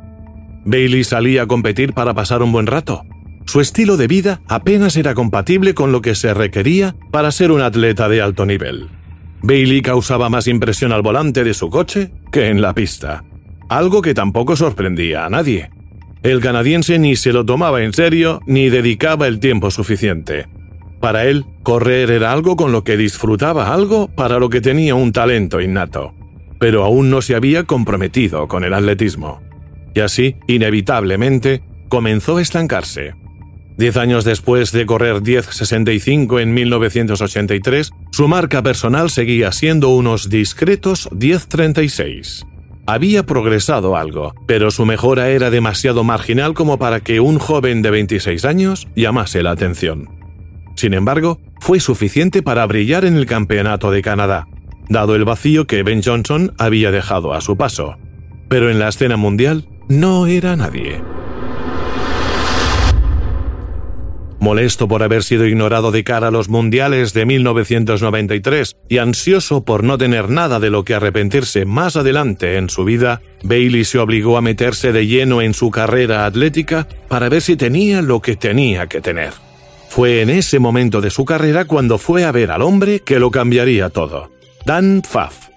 Bailey 0.64 1.04
salía 1.04 1.42
a 1.42 1.46
competir 1.46 1.94
para 1.94 2.12
pasar 2.12 2.42
un 2.42 2.52
buen 2.52 2.66
rato. 2.66 3.02
Su 3.46 3.60
estilo 3.60 3.96
de 3.96 4.08
vida 4.08 4.40
apenas 4.48 4.96
era 4.96 5.14
compatible 5.14 5.74
con 5.74 5.92
lo 5.92 6.02
que 6.02 6.14
se 6.14 6.34
requería 6.34 6.96
para 7.10 7.30
ser 7.30 7.50
un 7.50 7.62
atleta 7.62 8.08
de 8.08 8.20
alto 8.20 8.44
nivel. 8.44 8.88
Bailey 9.42 9.80
causaba 9.80 10.28
más 10.28 10.48
impresión 10.48 10.92
al 10.92 11.02
volante 11.02 11.44
de 11.44 11.54
su 11.54 11.70
coche 11.70 12.10
que 12.32 12.48
en 12.48 12.60
la 12.60 12.74
pista, 12.74 13.24
algo 13.68 14.02
que 14.02 14.12
tampoco 14.12 14.56
sorprendía 14.56 15.24
a 15.24 15.30
nadie. 15.30 15.70
El 16.22 16.40
canadiense 16.40 16.98
ni 16.98 17.16
se 17.16 17.32
lo 17.32 17.46
tomaba 17.46 17.82
en 17.82 17.92
serio 17.92 18.40
ni 18.46 18.68
dedicaba 18.68 19.28
el 19.28 19.38
tiempo 19.38 19.70
suficiente. 19.70 20.48
Para 21.06 21.26
él, 21.26 21.44
correr 21.62 22.10
era 22.10 22.32
algo 22.32 22.56
con 22.56 22.72
lo 22.72 22.82
que 22.82 22.96
disfrutaba, 22.96 23.72
algo 23.72 24.08
para 24.08 24.40
lo 24.40 24.50
que 24.50 24.60
tenía 24.60 24.96
un 24.96 25.12
talento 25.12 25.60
innato, 25.60 26.12
pero 26.58 26.82
aún 26.82 27.10
no 27.10 27.22
se 27.22 27.36
había 27.36 27.62
comprometido 27.62 28.48
con 28.48 28.64
el 28.64 28.74
atletismo. 28.74 29.40
Y 29.94 30.00
así, 30.00 30.34
inevitablemente, 30.48 31.62
comenzó 31.88 32.38
a 32.38 32.42
estancarse. 32.42 33.14
Diez 33.78 33.96
años 33.96 34.24
después 34.24 34.72
de 34.72 34.84
correr 34.84 35.22
10.65 35.22 36.40
en 36.40 36.54
1983, 36.54 37.92
su 38.10 38.26
marca 38.26 38.64
personal 38.64 39.08
seguía 39.08 39.52
siendo 39.52 39.90
unos 39.90 40.28
discretos 40.28 41.08
10.36. 41.12 42.44
Había 42.84 43.22
progresado 43.22 43.96
algo, 43.96 44.34
pero 44.48 44.72
su 44.72 44.84
mejora 44.86 45.28
era 45.28 45.50
demasiado 45.50 46.02
marginal 46.02 46.54
como 46.54 46.80
para 46.80 46.98
que 46.98 47.20
un 47.20 47.38
joven 47.38 47.80
de 47.82 47.92
26 47.92 48.44
años 48.44 48.88
llamase 48.96 49.44
la 49.44 49.52
atención. 49.52 50.15
Sin 50.76 50.94
embargo, 50.94 51.40
fue 51.58 51.80
suficiente 51.80 52.42
para 52.42 52.66
brillar 52.66 53.04
en 53.04 53.16
el 53.16 53.26
Campeonato 53.26 53.90
de 53.90 54.02
Canadá, 54.02 54.46
dado 54.88 55.16
el 55.16 55.24
vacío 55.24 55.66
que 55.66 55.82
Ben 55.82 56.02
Johnson 56.02 56.54
había 56.58 56.90
dejado 56.90 57.34
a 57.34 57.40
su 57.40 57.56
paso. 57.56 57.96
Pero 58.48 58.70
en 58.70 58.78
la 58.78 58.88
escena 58.88 59.16
mundial 59.16 59.66
no 59.88 60.26
era 60.26 60.54
nadie. 60.54 61.00
Molesto 64.38 64.86
por 64.86 65.02
haber 65.02 65.24
sido 65.24 65.46
ignorado 65.46 65.90
de 65.90 66.04
cara 66.04 66.28
a 66.28 66.30
los 66.30 66.48
mundiales 66.48 67.14
de 67.14 67.24
1993 67.24 68.76
y 68.88 68.98
ansioso 68.98 69.64
por 69.64 69.82
no 69.82 69.96
tener 69.98 70.28
nada 70.28 70.60
de 70.60 70.70
lo 70.70 70.84
que 70.84 70.94
arrepentirse 70.94 71.64
más 71.64 71.96
adelante 71.96 72.56
en 72.56 72.68
su 72.68 72.84
vida, 72.84 73.22
Bailey 73.42 73.84
se 73.84 73.98
obligó 73.98 74.36
a 74.36 74.42
meterse 74.42 74.92
de 74.92 75.06
lleno 75.06 75.40
en 75.40 75.54
su 75.54 75.70
carrera 75.70 76.26
atlética 76.26 76.86
para 77.08 77.28
ver 77.28 77.40
si 77.40 77.56
tenía 77.56 78.02
lo 78.02 78.20
que 78.20 78.36
tenía 78.36 78.86
que 78.86 79.00
tener. 79.00 79.45
Fue 79.96 80.20
en 80.20 80.28
ese 80.28 80.58
momento 80.58 81.00
de 81.00 81.08
su 81.08 81.24
carrera 81.24 81.64
cuando 81.64 81.96
fue 81.96 82.26
a 82.26 82.30
ver 82.30 82.50
al 82.50 82.60
hombre 82.60 83.00
que 83.00 83.18
lo 83.18 83.30
cambiaría 83.30 83.88
todo, 83.88 84.30
Dan 84.66 85.00
Pfaff. 85.00 85.48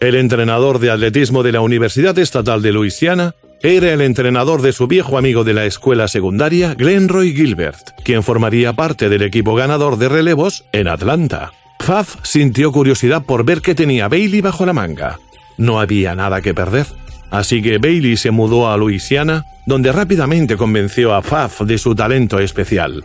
El 0.00 0.16
entrenador 0.16 0.80
de 0.80 0.90
atletismo 0.90 1.44
de 1.44 1.52
la 1.52 1.60
Universidad 1.60 2.18
Estatal 2.18 2.62
de 2.62 2.72
Luisiana 2.72 3.36
era 3.62 3.92
el 3.92 4.00
entrenador 4.00 4.60
de 4.60 4.72
su 4.72 4.88
viejo 4.88 5.18
amigo 5.18 5.44
de 5.44 5.54
la 5.54 5.66
escuela 5.66 6.08
secundaria, 6.08 6.74
Glenroy 6.74 7.32
Gilbert, 7.32 7.90
quien 8.04 8.24
formaría 8.24 8.72
parte 8.72 9.08
del 9.08 9.22
equipo 9.22 9.54
ganador 9.54 9.98
de 9.98 10.08
relevos 10.08 10.64
en 10.72 10.88
Atlanta. 10.88 11.52
Pfaff 11.78 12.16
sintió 12.24 12.72
curiosidad 12.72 13.22
por 13.22 13.44
ver 13.44 13.60
qué 13.60 13.76
tenía 13.76 14.08
Bailey 14.08 14.40
bajo 14.40 14.66
la 14.66 14.72
manga. 14.72 15.20
No 15.58 15.78
había 15.78 16.16
nada 16.16 16.40
que 16.40 16.54
perder. 16.54 16.86
Así 17.30 17.62
que 17.62 17.78
Bailey 17.78 18.16
se 18.16 18.32
mudó 18.32 18.68
a 18.68 18.76
Luisiana, 18.76 19.44
donde 19.64 19.92
rápidamente 19.92 20.56
convenció 20.56 21.14
a 21.14 21.22
Pfaff 21.22 21.60
de 21.60 21.78
su 21.78 21.94
talento 21.94 22.40
especial. 22.40 23.04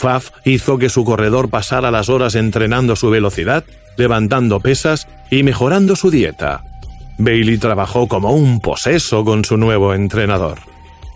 Pfaff 0.00 0.30
hizo 0.44 0.78
que 0.78 0.88
su 0.88 1.04
corredor 1.04 1.50
pasara 1.50 1.90
las 1.90 2.08
horas 2.08 2.34
entrenando 2.34 2.96
su 2.96 3.10
velocidad, 3.10 3.64
levantando 3.96 4.60
pesas 4.60 5.06
y 5.30 5.42
mejorando 5.42 5.94
su 5.94 6.10
dieta. 6.10 6.64
Bailey 7.18 7.58
trabajó 7.58 8.08
como 8.08 8.32
un 8.32 8.60
poseso 8.60 9.24
con 9.24 9.44
su 9.44 9.58
nuevo 9.58 9.92
entrenador. 9.92 10.58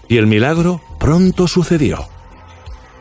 Y 0.07 0.19
el 0.19 0.27
milagro 0.27 0.83
pronto 1.01 1.49
sucedió. 1.49 2.07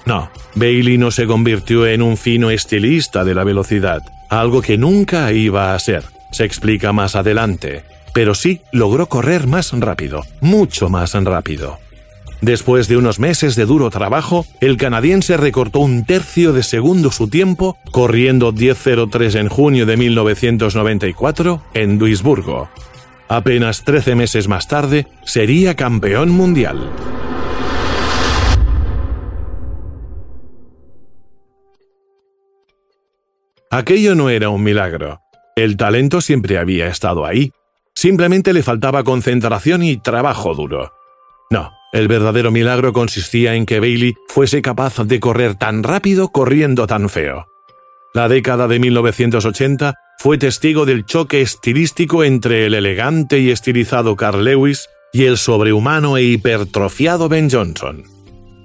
No, 0.06 0.30
Bailey 0.56 0.98
no 0.98 1.12
se 1.12 1.28
convirtió 1.28 1.86
en 1.86 2.02
un 2.02 2.16
fino 2.16 2.50
estilista 2.50 3.26
de 3.26 3.36
la 3.36 3.44
velocidad, 3.44 4.02
algo 4.30 4.62
que 4.62 4.78
nunca 4.78 5.34
iba 5.34 5.76
a 5.76 5.80
ser, 5.80 6.06
se 6.32 6.46
explica 6.46 6.94
más 6.94 7.16
adelante, 7.16 7.84
pero 8.14 8.36
sí 8.36 8.62
logró 8.72 9.08
correr 9.08 9.48
más 9.48 9.72
rápido, 9.74 10.24
mucho 10.40 10.90
más 10.90 11.14
rápido. 11.14 11.80
Después 12.44 12.90
de 12.90 12.98
unos 12.98 13.20
meses 13.20 13.56
de 13.56 13.66
duro 13.66 13.90
trabajo, 13.90 14.46
el 14.60 14.76
canadiense 14.76 15.38
recortó 15.38 15.80
un 15.80 16.04
tercio 16.04 16.52
de 16.52 16.62
segundo 16.62 17.10
su 17.10 17.30
tiempo, 17.30 17.78
corriendo 17.94 18.52
10.03 18.52 19.40
en 19.40 19.48
junio 19.48 19.86
de 19.86 19.96
1994 19.96 21.64
en 21.74 21.98
Duisburgo, 21.98 22.68
Apenas 23.30 23.86
13 23.86 24.16
meses 24.16 24.50
más 24.50 24.68
tarde, 24.68 25.08
sería 25.24 25.78
campeón 25.78 26.32
mundial. 26.32 26.92
Aquello 33.72 34.16
no 34.16 34.30
era 34.30 34.50
un 34.50 34.64
milagro. 34.64 35.22
El 35.56 35.78
talento 35.78 36.20
siempre 36.20 36.58
había 36.58 36.88
estado 36.88 37.26
ahí. 37.26 37.54
Simplemente 37.96 38.52
le 38.52 38.64
faltaba 38.64 39.06
concentración 39.06 39.82
y 39.82 39.96
trabajo 39.96 40.54
duro. 40.54 40.92
No, 41.50 41.72
el 41.94 42.08
verdadero 42.08 42.52
milagro 42.52 42.92
consistía 42.92 43.56
en 43.56 43.66
que 43.66 43.80
Bailey 43.80 44.16
fuese 44.28 44.62
capaz 44.62 44.98
de 45.06 45.20
correr 45.20 45.56
tan 45.56 45.84
rápido 45.84 46.30
corriendo 46.30 46.88
tan 46.88 47.08
feo. 47.08 47.48
La 48.16 48.28
década 48.28 48.68
de 48.68 48.80
1980 48.80 49.94
fue 50.18 50.38
testigo 50.38 50.86
del 50.86 51.06
choque 51.06 51.42
estilístico 51.42 52.24
entre 52.24 52.66
el 52.66 52.74
elegante 52.74 53.40
y 53.40 53.52
estilizado 53.52 54.16
Carl 54.16 54.44
Lewis 54.44 54.90
y 55.14 55.26
el 55.26 55.38
sobrehumano 55.38 56.18
e 56.18 56.24
hipertrofiado 56.24 57.30
Ben 57.30 57.50
Johnson. 57.50 58.04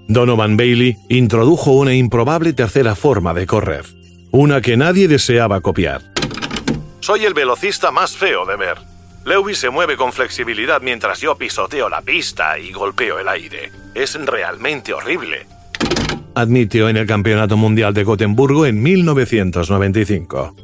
Donovan 0.08 0.56
Bailey 0.56 0.96
introdujo 1.10 1.72
una 1.72 1.94
improbable 1.94 2.54
tercera 2.54 2.94
forma 2.94 3.34
de 3.34 3.46
correr, 3.46 3.84
una 4.30 4.62
que 4.62 4.78
nadie 4.78 5.06
deseaba 5.06 5.60
copiar. 5.60 6.00
Soy 7.00 7.26
el 7.26 7.34
velocista 7.34 7.90
más 7.90 8.16
feo 8.16 8.46
de 8.46 8.56
ver. 8.56 8.87
Lewis 9.28 9.58
se 9.58 9.68
mueve 9.68 9.98
con 9.98 10.14
flexibilidad 10.14 10.80
mientras 10.80 11.20
yo 11.20 11.36
pisoteo 11.36 11.90
la 11.90 12.00
pista 12.00 12.58
y 12.58 12.72
golpeo 12.72 13.18
el 13.18 13.28
aire. 13.28 13.70
Es 13.94 14.14
realmente 14.14 14.94
horrible. 14.94 15.46
Admitió 16.34 16.88
en 16.88 16.96
el 16.96 17.06
Campeonato 17.06 17.58
Mundial 17.58 17.92
de 17.92 18.04
Gotemburgo 18.04 18.64
en 18.64 18.82
1995. 18.82 20.56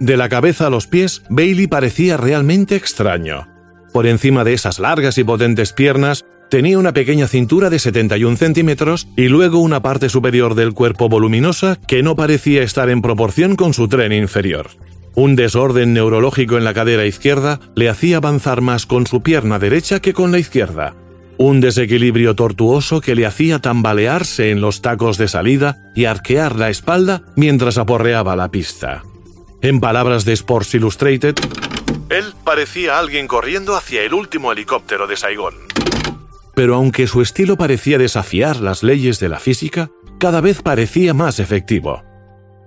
De 0.00 0.16
la 0.16 0.28
cabeza 0.28 0.66
a 0.66 0.70
los 0.70 0.88
pies, 0.88 1.22
Bailey 1.30 1.68
parecía 1.68 2.16
realmente 2.16 2.74
extraño. 2.74 3.46
Por 3.92 4.08
encima 4.08 4.42
de 4.42 4.54
esas 4.54 4.80
largas 4.80 5.16
y 5.18 5.22
potentes 5.22 5.72
piernas, 5.72 6.24
tenía 6.50 6.76
una 6.80 6.92
pequeña 6.92 7.28
cintura 7.28 7.70
de 7.70 7.78
71 7.78 8.36
centímetros 8.36 9.06
y 9.16 9.28
luego 9.28 9.60
una 9.60 9.80
parte 9.80 10.08
superior 10.08 10.56
del 10.56 10.74
cuerpo 10.74 11.08
voluminosa 11.08 11.78
que 11.86 12.02
no 12.02 12.16
parecía 12.16 12.64
estar 12.64 12.90
en 12.90 13.00
proporción 13.00 13.54
con 13.54 13.74
su 13.74 13.86
tren 13.86 14.12
inferior. 14.12 14.70
Un 15.18 15.34
desorden 15.34 15.94
neurológico 15.94 16.58
en 16.58 16.62
la 16.62 16.72
cadera 16.72 17.04
izquierda 17.04 17.58
le 17.74 17.88
hacía 17.88 18.18
avanzar 18.18 18.60
más 18.60 18.86
con 18.86 19.04
su 19.04 19.20
pierna 19.20 19.58
derecha 19.58 19.98
que 19.98 20.12
con 20.12 20.30
la 20.30 20.38
izquierda. 20.38 20.94
Un 21.38 21.60
desequilibrio 21.60 22.36
tortuoso 22.36 23.00
que 23.00 23.16
le 23.16 23.26
hacía 23.26 23.58
tambalearse 23.58 24.52
en 24.52 24.60
los 24.60 24.80
tacos 24.80 25.18
de 25.18 25.26
salida 25.26 25.90
y 25.96 26.04
arquear 26.04 26.54
la 26.54 26.70
espalda 26.70 27.24
mientras 27.34 27.78
aporreaba 27.78 28.36
la 28.36 28.52
pista. 28.52 29.02
En 29.60 29.80
palabras 29.80 30.24
de 30.24 30.34
Sports 30.34 30.76
Illustrated, 30.76 31.34
él 32.10 32.32
parecía 32.44 33.00
alguien 33.00 33.26
corriendo 33.26 33.74
hacia 33.74 34.02
el 34.02 34.14
último 34.14 34.52
helicóptero 34.52 35.08
de 35.08 35.16
Saigón. 35.16 35.54
Pero 36.54 36.76
aunque 36.76 37.08
su 37.08 37.22
estilo 37.22 37.56
parecía 37.56 37.98
desafiar 37.98 38.60
las 38.60 38.84
leyes 38.84 39.18
de 39.18 39.28
la 39.28 39.40
física, 39.40 39.90
cada 40.20 40.40
vez 40.40 40.62
parecía 40.62 41.12
más 41.12 41.40
efectivo. 41.40 42.07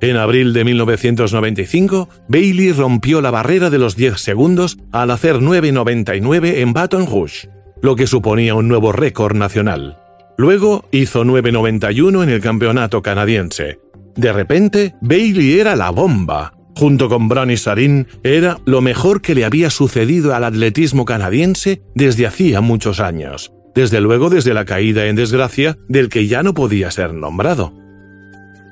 En 0.02 0.18
abril 0.18 0.52
de 0.54 0.66
1995, 0.66 2.10
Bailey 2.28 2.72
rompió 2.72 3.22
la 3.22 3.30
barrera 3.30 3.70
de 3.70 3.78
los 3.78 3.96
10 3.96 4.20
segundos 4.20 4.80
al 4.92 5.12
hacer 5.12 5.36
9.99 5.36 6.58
en 6.58 6.74
Baton 6.74 7.06
Rouge, 7.06 7.50
lo 7.84 7.96
que 7.96 8.08
suponía 8.08 8.56
un 8.56 8.68
nuevo 8.68 8.92
récord 8.92 9.36
nacional. 9.36 10.00
Luego 10.40 10.86
hizo 10.92 11.24
9.91 11.24 12.24
en 12.24 12.30
el 12.30 12.42
campeonato 12.42 13.04
canadiense. 13.04 13.80
De 14.16 14.34
repente, 14.34 14.96
Bailey 15.02 15.60
era 15.60 15.76
la 15.76 15.92
bomba. 15.92 16.54
Junto 16.76 17.08
con 17.08 17.28
Bronny 17.28 17.58
Sarin, 17.58 18.08
era 18.24 18.58
lo 18.66 18.82
mejor 18.82 19.22
que 19.22 19.36
le 19.36 19.46
había 19.46 19.70
sucedido 19.70 20.34
al 20.34 20.46
atletismo 20.46 21.06
canadiense 21.06 21.84
desde 21.94 22.26
hacía 22.26 22.60
muchos 22.60 23.00
años. 23.00 23.54
Desde 23.76 24.02
luego 24.02 24.32
desde 24.32 24.56
la 24.56 24.66
caída 24.66 25.06
en 25.06 25.16
desgracia 25.16 25.78
del 25.88 26.10
que 26.10 26.26
ya 26.26 26.42
no 26.42 26.56
podía 26.56 26.90
ser 26.90 27.14
nombrado. 27.14 27.81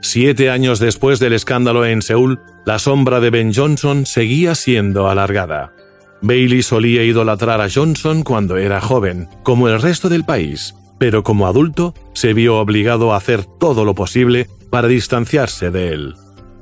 Siete 0.02 0.50
años 0.50 0.80
después 0.80 1.20
del 1.20 1.34
escándalo 1.34 1.86
en 1.86 2.02
Seúl, 2.02 2.40
la 2.66 2.80
sombra 2.80 3.20
de 3.20 3.30
Ben 3.30 3.54
Johnson 3.54 4.06
seguía 4.06 4.56
siendo 4.56 5.10
alargada. 5.10 5.74
Bailey 6.22 6.64
solía 6.64 7.04
idolatrar 7.04 7.62
a 7.62 7.70
Johnson 7.70 8.24
cuando 8.24 8.58
era 8.58 8.82
joven, 8.82 9.28
como 9.44 9.68
el 9.68 9.82
resto 9.82 10.10
del 10.10 10.24
país, 10.24 10.76
pero 10.98 11.24
como 11.24 11.48
adulto 11.48 11.94
se 12.14 12.34
vio 12.34 12.58
obligado 12.58 13.14
a 13.14 13.18
hacer 13.18 13.46
todo 13.46 13.86
lo 13.86 13.96
posible 13.96 14.48
para 14.70 14.88
distanciarse 14.88 15.72
de 15.72 15.90
él. 15.90 16.16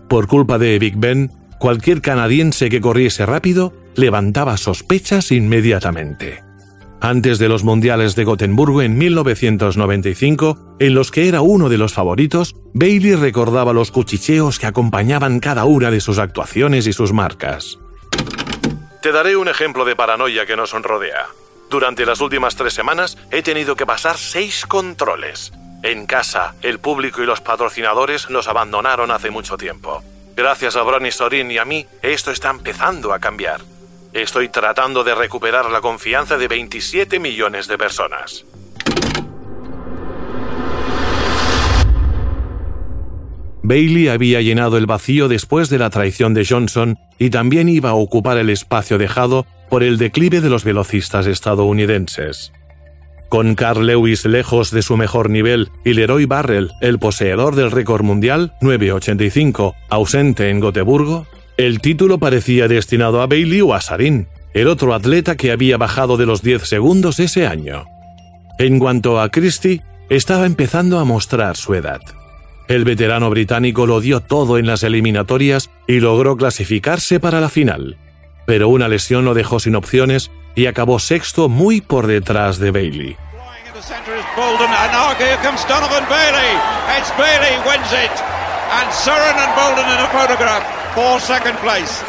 Por 0.07 0.27
culpa 0.27 0.57
de 0.57 0.79
Big 0.79 0.95
Ben, 0.97 1.31
cualquier 1.59 2.01
canadiense 2.01 2.69
que 2.69 2.81
corriese 2.81 3.25
rápido 3.25 3.73
levantaba 3.95 4.57
sospechas 4.57 5.31
inmediatamente. 5.31 6.46
Antes 6.99 7.37
de 7.37 7.47
los 7.47 7.63
Mundiales 7.63 8.15
de 8.15 8.23
Gotemburgo 8.23 8.81
en 8.81 8.97
1995, 8.97 10.77
en 10.79 10.95
los 10.95 11.11
que 11.11 11.27
era 11.27 11.41
uno 11.41 11.69
de 11.69 11.77
los 11.77 11.93
favoritos, 11.93 12.55
Bailey 12.73 13.15
recordaba 13.15 13.71
los 13.71 13.91
cuchicheos 13.91 14.57
que 14.57 14.65
acompañaban 14.65 15.39
cada 15.39 15.65
una 15.65 15.91
de 15.91 16.01
sus 16.01 16.17
actuaciones 16.17 16.87
y 16.87 16.93
sus 16.93 17.13
marcas. 17.13 17.77
Te 19.03 19.11
daré 19.11 19.37
un 19.37 19.47
ejemplo 19.47 19.85
de 19.85 19.95
paranoia 19.95 20.47
que 20.47 20.57
nos 20.57 20.71
rodea. 20.71 21.27
Durante 21.69 22.05
las 22.05 22.19
últimas 22.19 22.55
tres 22.55 22.73
semanas 22.73 23.17
he 23.31 23.43
tenido 23.43 23.75
que 23.75 23.85
pasar 23.85 24.17
seis 24.17 24.65
controles. 24.65 25.53
En 25.83 26.07
casa, 26.07 26.55
el 26.63 26.79
público 26.79 27.21
y 27.21 27.27
los 27.27 27.41
patrocinadores 27.41 28.29
nos 28.31 28.47
abandonaron 28.47 29.11
hace 29.11 29.29
mucho 29.29 29.55
tiempo. 29.55 30.03
Gracias 30.35 30.75
a 30.75 30.81
Bronny 30.81 31.11
Sorin 31.11 31.51
y 31.51 31.59
a 31.59 31.65
mí, 31.65 31.85
esto 32.01 32.31
está 32.31 32.49
empezando 32.49 33.13
a 33.13 33.19
cambiar. 33.19 33.61
Estoy 34.13 34.49
tratando 34.49 35.03
de 35.03 35.15
recuperar 35.15 35.69
la 35.69 35.81
confianza 35.81 36.37
de 36.37 36.47
27 36.47 37.19
millones 37.19 37.67
de 37.67 37.77
personas. 37.77 38.45
Bailey 43.63 44.07
había 44.07 44.41
llenado 44.41 44.77
el 44.77 44.85
vacío 44.85 45.27
después 45.27 45.69
de 45.69 45.77
la 45.77 45.89
traición 45.89 46.33
de 46.33 46.45
Johnson 46.45 46.97
y 47.19 47.31
también 47.31 47.67
iba 47.67 47.89
a 47.89 47.95
ocupar 47.95 48.37
el 48.37 48.49
espacio 48.49 48.97
dejado 48.97 49.45
por 49.69 49.83
el 49.83 49.97
declive 49.97 50.39
de 50.39 50.49
los 50.49 50.63
velocistas 50.63 51.27
estadounidenses. 51.27 52.53
Con 53.27 53.55
Carl 53.55 53.85
Lewis 53.85 54.23
lejos 54.23 54.71
de 54.71 54.81
su 54.81 54.95
mejor 54.95 55.29
nivel 55.29 55.69
y 55.83 55.93
Leroy 55.93 56.25
Barrel, 56.25 56.71
el 56.79 56.97
poseedor 56.97 57.55
del 57.55 57.71
récord 57.71 58.03
mundial 58.03 58.53
9.85, 58.61 59.73
ausente 59.89 60.49
en 60.49 60.61
Goteburgo, 60.61 61.27
el 61.57 61.81
título 61.81 62.19
parecía 62.19 62.67
destinado 62.67 63.21
a 63.21 63.27
Bailey 63.27 63.61
o 63.61 63.73
a 63.73 63.81
Sarin, 63.81 64.27
el 64.53 64.67
otro 64.67 64.93
atleta 64.93 65.35
que 65.35 65.51
había 65.51 65.77
bajado 65.77 66.15
de 66.15 66.27
los 66.27 66.43
10 66.43 66.67
segundos 66.67 67.19
ese 67.19 67.47
año. 67.47 67.85
En 68.59 68.79
cuanto 68.79 69.19
a 69.19 69.29
Christie, 69.29 69.81
estaba 70.09 70.45
empezando 70.45 70.99
a 70.99 71.03
mostrar 71.03 71.57
su 71.57 71.73
edad. 71.73 72.01
El 72.67 72.85
veterano 72.85 73.29
británico 73.29 73.85
lo 73.85 74.01
dio 74.01 74.19
todo 74.19 74.57
en 74.57 74.67
las 74.67 74.83
eliminatorias 74.83 75.69
y 75.87 75.99
logró 75.99 76.37
clasificarse 76.37 77.19
para 77.19 77.41
la 77.41 77.49
final. 77.49 77.97
Pero 78.45 78.69
una 78.69 78.87
lesión 78.87 79.25
lo 79.25 79.33
dejó 79.33 79.59
sin 79.59 79.75
opciones 79.75 80.31
y 80.55 80.67
acabó 80.67 80.99
sexto 80.99 81.49
muy 81.49 81.81
por 81.81 82.07
detrás 82.07 82.59
de 82.59 82.71
Bailey. 82.71 83.17
And 90.29 90.76
For 90.93 91.19
second 91.19 91.57
place. 91.59 92.03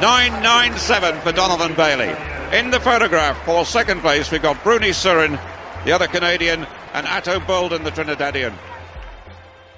997 0.00 1.20
for 1.22 1.32
Donovan 1.32 1.74
Bailey. 1.74 2.10
In 2.52 2.70
the 2.70 2.80
photograph 2.80 3.36
for 3.44 3.64
second 3.64 4.00
place, 4.00 4.30
we've 4.30 4.42
got 4.42 4.62
Bruni 4.64 4.90
Surren, 4.90 5.38
the 5.84 5.92
other 5.92 6.08
Canadian, 6.08 6.66
and 6.92 7.06
Atto 7.06 7.40
Bolden, 7.40 7.84
the 7.84 7.90
Trinidadian. 7.90 8.52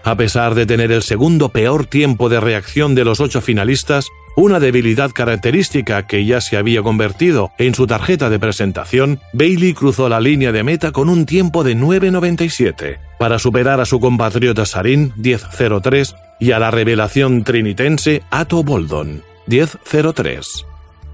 A 0.02 0.16
pesar 0.16 0.54
de 0.54 0.66
tener 0.66 0.92
el 0.92 1.02
segundo 1.02 1.48
peor 1.48 1.86
tiempo 1.86 2.28
de 2.28 2.38
reacción 2.38 2.94
de 2.94 3.04
los 3.04 3.20
ocho 3.20 3.40
finalistas, 3.40 4.08
una 4.36 4.60
debilidad 4.60 5.10
característica 5.12 6.06
que 6.06 6.26
ya 6.26 6.40
se 6.40 6.56
había 6.56 6.82
convertido 6.82 7.52
en 7.58 7.74
su 7.74 7.86
tarjeta 7.86 8.28
de 8.28 8.38
presentación, 8.38 9.20
Bailey 9.32 9.72
cruzó 9.72 10.08
la 10.08 10.20
línea 10.20 10.52
de 10.52 10.62
meta 10.62 10.92
con 10.92 11.08
un 11.08 11.24
tiempo 11.24 11.64
de 11.64 11.76
9.97, 11.76 12.98
para 13.18 13.38
superar 13.38 13.80
a 13.80 13.86
su 13.86 14.00
compatriota 14.00 14.66
Sarin 14.66 15.12
10.03 15.14 16.14
y 16.38 16.52
a 16.52 16.58
la 16.58 16.70
revelación 16.70 17.44
trinitense 17.44 18.22
Atto 18.30 18.62
Boldon 18.62 19.22
10.03. 19.46 20.66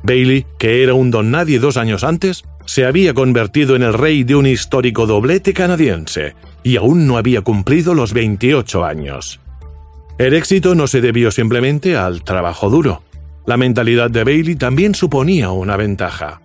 Bailey, 0.02 0.46
que 0.58 0.82
era 0.82 0.94
un 0.94 1.10
don 1.10 1.30
nadie 1.30 1.58
dos 1.58 1.76
años 1.76 2.04
antes, 2.04 2.44
se 2.64 2.86
había 2.86 3.14
convertido 3.14 3.76
en 3.76 3.82
el 3.82 3.94
rey 3.94 4.24
de 4.24 4.34
un 4.34 4.46
histórico 4.46 5.06
doblete 5.06 5.52
canadiense, 5.52 6.34
y 6.62 6.76
aún 6.76 7.06
no 7.06 7.16
había 7.16 7.42
cumplido 7.42 7.94
los 7.94 8.12
28 8.12 8.84
años. 8.84 9.40
El 10.18 10.34
éxito 10.34 10.74
no 10.74 10.86
se 10.86 11.00
debió 11.00 11.30
simplemente 11.30 11.96
al 11.96 12.22
trabajo 12.22 12.70
duro. 12.70 13.02
La 13.46 13.56
mentalidad 13.56 14.10
de 14.10 14.22
Bailey 14.22 14.54
también 14.54 14.94
suponía 14.94 15.50
una 15.50 15.76
ventaja. 15.76 16.40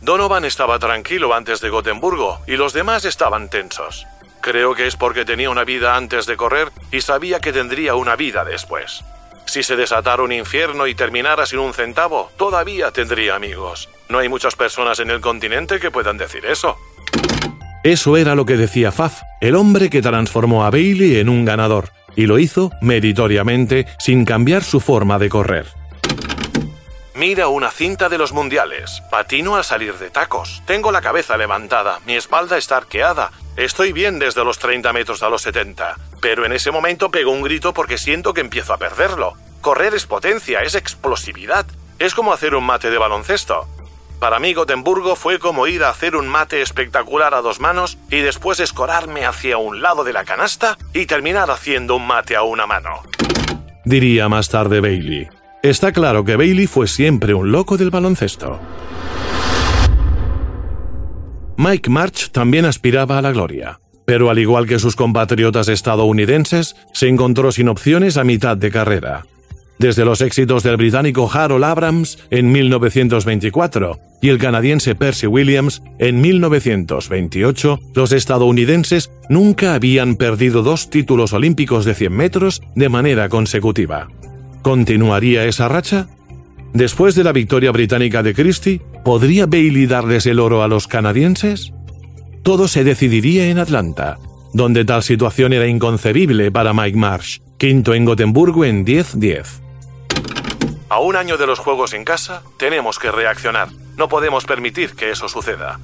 Donovan 0.00 0.44
estaba 0.44 0.78
tranquilo 0.78 1.34
antes 1.34 1.60
de 1.60 1.70
Gotemburgo 1.70 2.40
y 2.46 2.56
los 2.56 2.72
demás 2.72 3.04
estaban 3.04 3.48
tensos. 3.48 4.06
Creo 4.44 4.74
que 4.74 4.86
es 4.86 4.96
porque 4.96 5.24
tenía 5.24 5.48
una 5.48 5.64
vida 5.64 5.96
antes 5.96 6.26
de 6.26 6.36
correr 6.36 6.70
y 6.92 7.00
sabía 7.00 7.40
que 7.40 7.50
tendría 7.50 7.94
una 7.94 8.14
vida 8.14 8.44
después. 8.44 9.02
Si 9.46 9.62
se 9.62 9.74
desatara 9.74 10.22
un 10.22 10.32
infierno 10.32 10.86
y 10.86 10.94
terminara 10.94 11.46
sin 11.46 11.60
un 11.60 11.72
centavo, 11.72 12.30
todavía 12.36 12.90
tendría 12.90 13.36
amigos. 13.36 13.88
No 14.10 14.18
hay 14.18 14.28
muchas 14.28 14.54
personas 14.54 15.00
en 15.00 15.10
el 15.10 15.22
continente 15.22 15.80
que 15.80 15.90
puedan 15.90 16.18
decir 16.18 16.44
eso. 16.44 16.76
Eso 17.84 18.18
era 18.18 18.34
lo 18.34 18.44
que 18.44 18.58
decía 18.58 18.92
Faf, 18.92 19.22
el 19.40 19.56
hombre 19.56 19.88
que 19.88 20.02
transformó 20.02 20.66
a 20.66 20.70
Bailey 20.70 21.20
en 21.20 21.30
un 21.30 21.46
ganador, 21.46 21.88
y 22.14 22.26
lo 22.26 22.38
hizo 22.38 22.70
meritoriamente 22.82 23.86
sin 23.98 24.26
cambiar 24.26 24.62
su 24.62 24.80
forma 24.80 25.18
de 25.18 25.30
correr. 25.30 25.68
Mira 27.14 27.48
una 27.48 27.70
cinta 27.70 28.10
de 28.10 28.18
los 28.18 28.32
mundiales. 28.32 29.02
Patino 29.10 29.56
al 29.56 29.64
salir 29.64 29.94
de 29.94 30.10
tacos. 30.10 30.62
Tengo 30.66 30.92
la 30.92 31.00
cabeza 31.00 31.38
levantada, 31.38 32.00
mi 32.04 32.14
espalda 32.14 32.58
está 32.58 32.76
arqueada. 32.76 33.30
Estoy 33.56 33.92
bien 33.92 34.18
desde 34.18 34.44
los 34.44 34.58
30 34.58 34.92
metros 34.92 35.22
a 35.22 35.28
los 35.28 35.42
70. 35.42 35.96
Pero 36.20 36.44
en 36.44 36.52
ese 36.52 36.72
momento 36.72 37.10
pego 37.10 37.30
un 37.30 37.42
grito 37.42 37.72
porque 37.72 37.98
siento 37.98 38.34
que 38.34 38.40
empiezo 38.40 38.72
a 38.72 38.78
perderlo. 38.78 39.34
Correr 39.60 39.94
es 39.94 40.06
potencia, 40.06 40.60
es 40.60 40.74
explosividad. 40.74 41.64
Es 41.98 42.14
como 42.14 42.32
hacer 42.32 42.56
un 42.56 42.64
mate 42.64 42.90
de 42.90 42.98
baloncesto. 42.98 43.68
Para 44.18 44.40
mí 44.40 44.54
Gotemburgo 44.54 45.16
fue 45.16 45.38
como 45.38 45.66
ir 45.66 45.84
a 45.84 45.90
hacer 45.90 46.16
un 46.16 46.26
mate 46.26 46.62
espectacular 46.62 47.34
a 47.34 47.42
dos 47.42 47.60
manos 47.60 47.98
y 48.10 48.20
después 48.20 48.58
escorarme 48.58 49.24
hacia 49.24 49.58
un 49.58 49.82
lado 49.82 50.02
de 50.02 50.12
la 50.12 50.24
canasta 50.24 50.76
y 50.92 51.06
terminar 51.06 51.50
haciendo 51.50 51.96
un 51.96 52.06
mate 52.06 52.34
a 52.34 52.42
una 52.42 52.66
mano. 52.66 53.02
Diría 53.84 54.28
más 54.28 54.48
tarde 54.48 54.80
Bailey. 54.80 55.28
Está 55.62 55.92
claro 55.92 56.24
que 56.24 56.36
Bailey 56.36 56.66
fue 56.66 56.88
siempre 56.88 57.34
un 57.34 57.52
loco 57.52 57.76
del 57.76 57.90
baloncesto. 57.90 58.58
Mike 61.56 61.88
March 61.88 62.30
también 62.32 62.64
aspiraba 62.64 63.18
a 63.18 63.22
la 63.22 63.32
gloria, 63.32 63.78
pero 64.04 64.28
al 64.28 64.38
igual 64.38 64.66
que 64.66 64.78
sus 64.78 64.96
compatriotas 64.96 65.68
estadounidenses, 65.68 66.74
se 66.92 67.08
encontró 67.08 67.52
sin 67.52 67.68
opciones 67.68 68.16
a 68.16 68.24
mitad 68.24 68.56
de 68.56 68.70
carrera. 68.70 69.24
desde 69.78 70.04
los 70.04 70.20
éxitos 70.20 70.62
del 70.62 70.76
británico 70.76 71.28
Harold 71.32 71.64
Abrams 71.64 72.18
en 72.30 72.52
1924 72.52 73.98
y 74.22 74.28
el 74.28 74.38
canadiense 74.38 74.94
Percy 74.94 75.26
Williams 75.26 75.82
en 75.98 76.20
1928, 76.20 77.80
los 77.94 78.12
estadounidenses 78.12 79.10
nunca 79.28 79.74
habían 79.74 80.14
perdido 80.14 80.62
dos 80.62 80.90
títulos 80.90 81.32
olímpicos 81.32 81.84
de 81.84 81.94
100 81.94 82.12
metros 82.12 82.62
de 82.76 82.88
manera 82.88 83.28
consecutiva. 83.28 84.08
¿Continuaría 84.62 85.44
esa 85.44 85.68
racha? 85.68 86.06
Después 86.74 87.14
de 87.14 87.22
la 87.22 87.30
victoria 87.30 87.70
británica 87.70 88.24
de 88.24 88.34
Christie, 88.34 88.80
¿podría 89.04 89.46
Bailey 89.46 89.86
darles 89.86 90.26
el 90.26 90.40
oro 90.40 90.64
a 90.64 90.66
los 90.66 90.88
canadienses? 90.88 91.72
Todo 92.42 92.66
se 92.66 92.82
decidiría 92.82 93.46
en 93.48 93.60
Atlanta, 93.60 94.18
donde 94.52 94.84
tal 94.84 95.04
situación 95.04 95.52
era 95.52 95.68
inconcebible 95.68 96.50
para 96.50 96.74
Mike 96.74 96.98
Marsh, 96.98 97.38
quinto 97.58 97.94
en 97.94 98.04
Gotemburgo 98.04 98.64
en 98.64 98.84
10-10. 98.84 99.60
A 100.88 100.98
un 100.98 101.14
año 101.14 101.36
de 101.36 101.46
los 101.46 101.60
Juegos 101.60 101.94
en 101.94 102.04
casa, 102.04 102.42
tenemos 102.58 102.98
que 102.98 103.12
reaccionar. 103.12 103.68
No 103.96 104.08
podemos 104.08 104.44
permitir 104.44 104.94
que 104.96 105.12
eso 105.12 105.28
suceda. 105.28 105.78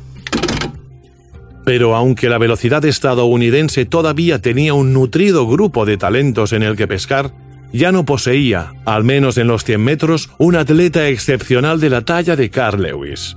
Pero 1.64 1.94
aunque 1.94 2.28
la 2.28 2.38
velocidad 2.38 2.84
estadounidense 2.84 3.84
todavía 3.84 4.40
tenía 4.40 4.74
un 4.74 4.92
nutrido 4.92 5.46
grupo 5.46 5.86
de 5.86 5.96
talentos 5.98 6.52
en 6.52 6.64
el 6.64 6.76
que 6.76 6.88
pescar, 6.88 7.30
ya 7.72 7.92
no 7.92 8.04
poseía, 8.04 8.72
al 8.84 9.04
menos 9.04 9.38
en 9.38 9.46
los 9.46 9.64
100 9.64 9.80
metros, 9.80 10.30
un 10.38 10.56
atleta 10.56 11.08
excepcional 11.08 11.80
de 11.80 11.90
la 11.90 12.02
talla 12.02 12.36
de 12.36 12.50
Carl 12.50 12.82
Lewis. 12.82 13.36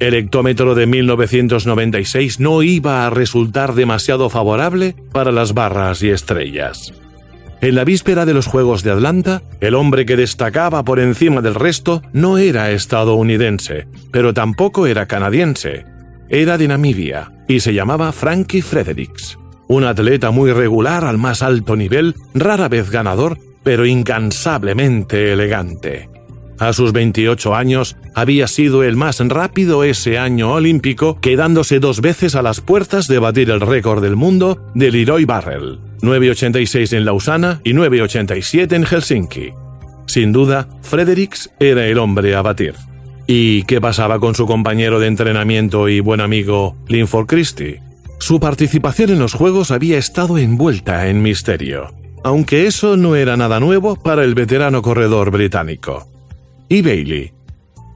El 0.00 0.14
hectómetro 0.14 0.74
de 0.74 0.86
1996 0.86 2.40
no 2.40 2.62
iba 2.62 3.06
a 3.06 3.10
resultar 3.10 3.74
demasiado 3.74 4.30
favorable 4.30 4.96
para 5.12 5.30
las 5.30 5.54
barras 5.54 6.02
y 6.02 6.10
estrellas. 6.10 6.92
En 7.60 7.76
la 7.76 7.84
víspera 7.84 8.26
de 8.26 8.34
los 8.34 8.48
Juegos 8.48 8.82
de 8.82 8.90
Atlanta, 8.90 9.42
el 9.60 9.76
hombre 9.76 10.04
que 10.04 10.16
destacaba 10.16 10.84
por 10.84 10.98
encima 10.98 11.40
del 11.40 11.54
resto 11.54 12.02
no 12.12 12.36
era 12.36 12.72
estadounidense, 12.72 13.86
pero 14.10 14.34
tampoco 14.34 14.88
era 14.88 15.06
canadiense. 15.06 15.84
Era 16.28 16.58
de 16.58 16.66
Namibia 16.66 17.30
y 17.46 17.60
se 17.60 17.72
llamaba 17.72 18.10
Frankie 18.10 18.62
Fredericks. 18.62 19.38
Un 19.68 19.84
atleta 19.84 20.32
muy 20.32 20.50
regular 20.50 21.04
al 21.04 21.18
más 21.18 21.42
alto 21.42 21.76
nivel, 21.76 22.16
rara 22.34 22.68
vez 22.68 22.90
ganador, 22.90 23.38
pero 23.62 23.86
incansablemente 23.86 25.32
elegante. 25.32 26.08
A 26.58 26.72
sus 26.72 26.92
28 26.92 27.56
años, 27.56 27.96
había 28.14 28.46
sido 28.46 28.84
el 28.84 28.96
más 28.96 29.18
rápido 29.18 29.82
ese 29.82 30.18
año 30.18 30.52
olímpico, 30.52 31.18
quedándose 31.20 31.80
dos 31.80 32.00
veces 32.00 32.36
a 32.36 32.42
las 32.42 32.60
puertas 32.60 33.08
de 33.08 33.18
batir 33.18 33.50
el 33.50 33.60
récord 33.60 34.00
del 34.00 34.14
mundo 34.14 34.70
de 34.74 34.92
Leroy 34.92 35.24
Barrel, 35.24 35.80
9.86 36.02 36.96
en 36.96 37.04
Lausana 37.04 37.60
y 37.64 37.72
9.87 37.72 38.74
en 38.74 38.84
Helsinki. 38.84 39.50
Sin 40.06 40.32
duda, 40.32 40.68
Fredericks 40.82 41.50
era 41.58 41.86
el 41.86 41.98
hombre 41.98 42.36
a 42.36 42.42
batir. 42.42 42.74
¿Y 43.26 43.62
qué 43.64 43.80
pasaba 43.80 44.20
con 44.20 44.34
su 44.34 44.46
compañero 44.46 45.00
de 45.00 45.06
entrenamiento 45.06 45.88
y 45.88 46.00
buen 46.00 46.20
amigo 46.20 46.76
Linford 46.86 47.26
Christie? 47.26 47.80
Su 48.18 48.38
participación 48.38 49.10
en 49.10 49.18
los 49.18 49.32
Juegos 49.32 49.70
había 49.70 49.98
estado 49.98 50.38
envuelta 50.38 51.08
en 51.08 51.22
misterio, 51.22 51.92
aunque 52.24 52.66
eso 52.66 52.96
no 52.96 53.16
era 53.16 53.36
nada 53.36 53.60
nuevo 53.60 53.96
para 53.96 54.24
el 54.24 54.34
veterano 54.34 54.82
corredor 54.82 55.30
británico 55.30 56.06
y 56.72 56.80
Bailey. 56.80 57.32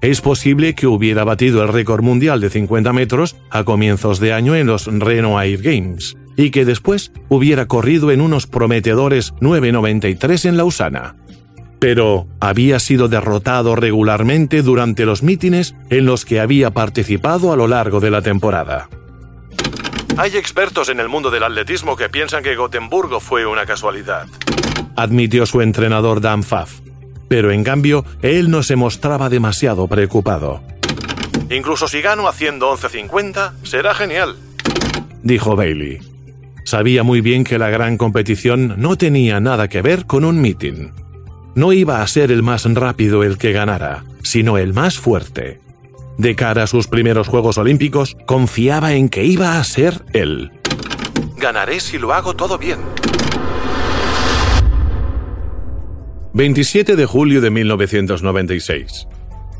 Es 0.02 0.20
posible 0.20 0.74
que 0.74 0.86
hubiera 0.86 1.24
batido 1.24 1.62
el 1.62 1.68
récord 1.68 2.02
mundial 2.02 2.40
de 2.42 2.50
50 2.50 2.92
metros 2.92 3.36
a 3.50 3.64
comienzos 3.64 4.20
de 4.20 4.34
año 4.34 4.54
en 4.54 4.66
los 4.66 4.86
Reno 4.86 5.40
Air 5.40 5.62
Games 5.62 6.16
y 6.36 6.50
que 6.50 6.66
después 6.66 7.10
hubiera 7.30 7.66
corrido 7.66 8.10
en 8.10 8.20
unos 8.20 8.46
prometedores 8.46 9.34
9.93 9.40 10.50
en 10.50 10.56
Lausana. 10.58 11.16
Pero 11.78 12.26
había 12.38 12.78
sido 12.78 13.08
derrotado 13.08 13.76
regularmente 13.76 14.60
durante 14.60 15.06
los 15.06 15.22
mítines 15.22 15.74
en 15.88 16.04
los 16.04 16.26
que 16.26 16.40
había 16.40 16.70
participado 16.72 17.52
a 17.52 17.56
lo 17.56 17.66
largo 17.66 18.00
de 18.00 18.10
la 18.10 18.20
temporada. 18.20 18.90
Hay 20.18 20.36
expertos 20.36 20.88
en 20.88 21.00
el 21.00 21.08
mundo 21.08 21.30
del 21.30 21.42
atletismo 21.42 21.96
que 21.96 22.08
piensan 22.08 22.42
que 22.42 22.56
Gotemburgo 22.56 23.20
fue 23.20 23.46
una 23.46 23.66
casualidad, 23.66 24.26
admitió 24.96 25.46
su 25.46 25.60
entrenador 25.60 26.20
Dan 26.20 26.42
Pfaff 26.42 26.80
pero 27.28 27.50
en 27.50 27.64
cambio 27.64 28.04
él 28.22 28.50
no 28.50 28.62
se 28.62 28.76
mostraba 28.76 29.28
demasiado 29.28 29.86
preocupado. 29.88 30.62
Incluso 31.50 31.88
si 31.88 32.00
gano 32.00 32.28
haciendo 32.28 32.72
11.50, 32.72 33.52
será 33.64 33.94
genial, 33.94 34.36
dijo 35.22 35.56
Bailey. 35.56 36.00
Sabía 36.64 37.04
muy 37.04 37.20
bien 37.20 37.44
que 37.44 37.58
la 37.58 37.70
gran 37.70 37.96
competición 37.96 38.74
no 38.78 38.96
tenía 38.96 39.38
nada 39.38 39.68
que 39.68 39.82
ver 39.82 40.06
con 40.06 40.24
un 40.24 40.40
meeting. 40.40 40.90
No 41.54 41.72
iba 41.72 42.02
a 42.02 42.06
ser 42.08 42.32
el 42.32 42.42
más 42.42 42.64
rápido 42.74 43.22
el 43.22 43.38
que 43.38 43.52
ganara, 43.52 44.04
sino 44.22 44.58
el 44.58 44.74
más 44.74 44.98
fuerte. 44.98 45.60
De 46.18 46.34
cara 46.34 46.64
a 46.64 46.66
sus 46.66 46.86
primeros 46.86 47.28
Juegos 47.28 47.58
Olímpicos, 47.58 48.16
confiaba 48.26 48.94
en 48.94 49.08
que 49.08 49.24
iba 49.24 49.58
a 49.58 49.64
ser 49.64 50.04
él. 50.12 50.52
Ganaré 51.36 51.80
si 51.80 51.98
lo 51.98 52.12
hago 52.12 52.34
todo 52.34 52.56
bien, 52.56 52.78
27 56.36 56.96
de 56.96 57.06
julio 57.06 57.40
de 57.40 57.48
1996. 57.50 59.08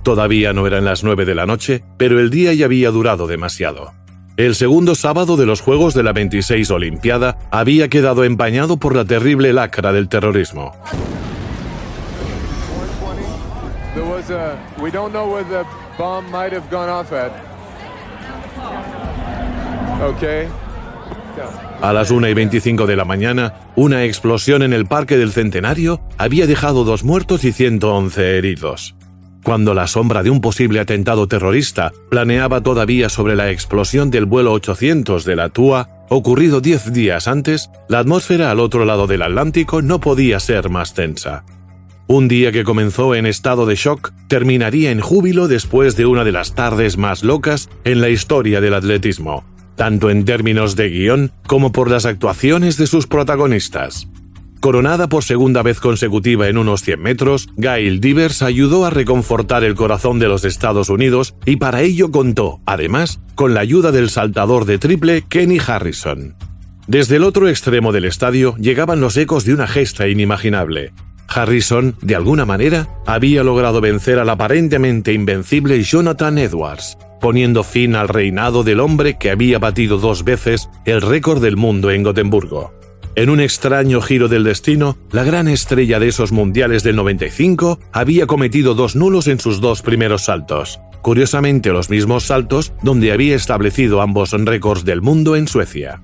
Todavía 0.02 0.52
no 0.52 0.66
eran 0.66 0.84
las 0.84 1.04
9 1.04 1.24
de 1.24 1.34
la 1.34 1.46
noche, 1.46 1.82
pero 1.96 2.20
el 2.20 2.28
día 2.28 2.52
ya 2.52 2.66
había 2.66 2.90
durado 2.90 3.26
demasiado. 3.26 3.94
El 4.36 4.54
segundo 4.54 4.94
sábado 4.94 5.38
de 5.38 5.46
los 5.46 5.62
Juegos 5.62 5.94
de 5.94 6.02
la 6.02 6.12
26 6.12 6.70
Olimpiada 6.70 7.38
había 7.50 7.88
quedado 7.88 8.24
empañado 8.24 8.76
por 8.76 8.94
la 8.94 9.06
terrible 9.06 9.54
lacra 9.54 9.94
del 9.94 10.10
terrorismo. 10.10 10.72
A 21.80 21.92
las 21.92 22.10
1 22.10 22.28
y 22.28 22.34
25 22.34 22.86
de 22.86 22.96
la 22.96 23.04
mañana, 23.04 23.54
una 23.76 24.04
explosión 24.04 24.62
en 24.62 24.72
el 24.72 24.86
Parque 24.86 25.16
del 25.16 25.32
Centenario 25.32 26.00
había 26.18 26.46
dejado 26.46 26.84
dos 26.84 27.04
muertos 27.04 27.44
y 27.44 27.52
111 27.52 28.38
heridos. 28.38 28.94
Cuando 29.42 29.74
la 29.74 29.86
sombra 29.86 30.22
de 30.22 30.30
un 30.30 30.40
posible 30.40 30.80
atentado 30.80 31.28
terrorista 31.28 31.92
planeaba 32.10 32.62
todavía 32.62 33.08
sobre 33.08 33.36
la 33.36 33.50
explosión 33.50 34.10
del 34.10 34.24
vuelo 34.24 34.52
800 34.52 35.24
de 35.24 35.36
la 35.36 35.50
TUA, 35.50 35.88
ocurrido 36.08 36.60
10 36.60 36.92
días 36.92 37.28
antes, 37.28 37.70
la 37.88 38.00
atmósfera 38.00 38.50
al 38.50 38.58
otro 38.58 38.84
lado 38.84 39.06
del 39.06 39.22
Atlántico 39.22 39.82
no 39.82 40.00
podía 40.00 40.40
ser 40.40 40.68
más 40.68 40.94
tensa. 40.94 41.44
Un 42.08 42.28
día 42.28 42.52
que 42.52 42.64
comenzó 42.64 43.14
en 43.14 43.26
estado 43.26 43.66
de 43.66 43.74
shock 43.74 44.12
terminaría 44.28 44.90
en 44.90 45.00
júbilo 45.00 45.48
después 45.48 45.96
de 45.96 46.06
una 46.06 46.24
de 46.24 46.32
las 46.32 46.54
tardes 46.54 46.96
más 46.96 47.24
locas 47.24 47.68
en 47.84 48.00
la 48.00 48.08
historia 48.08 48.60
del 48.60 48.74
atletismo 48.74 49.44
tanto 49.76 50.10
en 50.10 50.24
términos 50.24 50.74
de 50.74 50.88
guion 50.88 51.30
como 51.46 51.70
por 51.70 51.90
las 51.90 52.06
actuaciones 52.06 52.76
de 52.76 52.86
sus 52.86 53.06
protagonistas. 53.06 54.08
Coronada 54.60 55.08
por 55.08 55.22
segunda 55.22 55.62
vez 55.62 55.78
consecutiva 55.80 56.48
en 56.48 56.58
unos 56.58 56.82
100 56.82 57.00
metros, 57.00 57.48
Gail 57.56 58.00
Divers 58.00 58.42
ayudó 58.42 58.86
a 58.86 58.90
reconfortar 58.90 59.62
el 59.62 59.74
corazón 59.74 60.18
de 60.18 60.28
los 60.28 60.44
Estados 60.44 60.88
Unidos 60.88 61.36
y 61.44 61.56
para 61.56 61.82
ello 61.82 62.10
contó, 62.10 62.60
además, 62.64 63.20
con 63.34 63.54
la 63.54 63.60
ayuda 63.60 63.92
del 63.92 64.10
saltador 64.10 64.64
de 64.64 64.78
triple 64.78 65.22
Kenny 65.28 65.58
Harrison. 65.64 66.34
Desde 66.88 67.16
el 67.16 67.24
otro 67.24 67.48
extremo 67.48 67.92
del 67.92 68.06
estadio 68.06 68.56
llegaban 68.56 69.00
los 69.00 69.16
ecos 69.16 69.44
de 69.44 69.54
una 69.54 69.66
gesta 69.66 70.08
inimaginable. 70.08 70.92
Harrison, 71.28 71.96
de 72.00 72.16
alguna 72.16 72.44
manera, 72.44 72.88
había 73.06 73.42
logrado 73.42 73.80
vencer 73.80 74.18
al 74.18 74.30
aparentemente 74.30 75.12
invencible 75.12 75.82
Jonathan 75.82 76.38
Edwards, 76.38 76.98
poniendo 77.20 77.64
fin 77.64 77.94
al 77.94 78.08
reinado 78.08 78.62
del 78.62 78.80
hombre 78.80 79.18
que 79.18 79.30
había 79.30 79.58
batido 79.58 79.98
dos 79.98 80.24
veces 80.24 80.68
el 80.84 81.02
récord 81.02 81.42
del 81.42 81.56
mundo 81.56 81.90
en 81.90 82.02
Gotemburgo. 82.02 82.72
En 83.16 83.30
un 83.30 83.40
extraño 83.40 84.02
giro 84.02 84.28
del 84.28 84.44
destino, 84.44 84.98
la 85.10 85.24
gran 85.24 85.48
estrella 85.48 85.98
de 85.98 86.08
esos 86.08 86.32
mundiales 86.32 86.82
del 86.82 86.96
95 86.96 87.80
había 87.90 88.26
cometido 88.26 88.74
dos 88.74 88.94
nulos 88.94 89.26
en 89.26 89.40
sus 89.40 89.62
dos 89.62 89.80
primeros 89.80 90.26
saltos, 90.26 90.80
curiosamente 91.00 91.70
los 91.70 91.88
mismos 91.88 92.24
saltos 92.24 92.74
donde 92.82 93.12
había 93.12 93.34
establecido 93.34 94.02
ambos 94.02 94.32
récords 94.32 94.84
del 94.84 95.00
mundo 95.00 95.34
en 95.34 95.48
Suecia. 95.48 96.02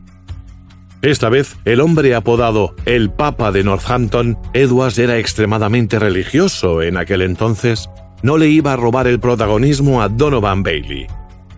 Esta 1.02 1.28
vez, 1.28 1.56
el 1.64 1.80
hombre 1.80 2.14
apodado 2.14 2.76
el 2.86 3.10
Papa 3.10 3.50
de 3.50 3.64
Northampton, 3.64 4.38
Edwards 4.54 4.98
era 4.98 5.18
extremadamente 5.18 5.98
religioso 5.98 6.80
en 6.80 6.96
aquel 6.96 7.22
entonces 7.22 7.90
no 8.22 8.38
le 8.38 8.48
iba 8.48 8.72
a 8.72 8.76
robar 8.76 9.08
el 9.08 9.18
protagonismo 9.18 10.00
a 10.00 10.08
Donovan 10.08 10.62
Bailey. 10.62 11.08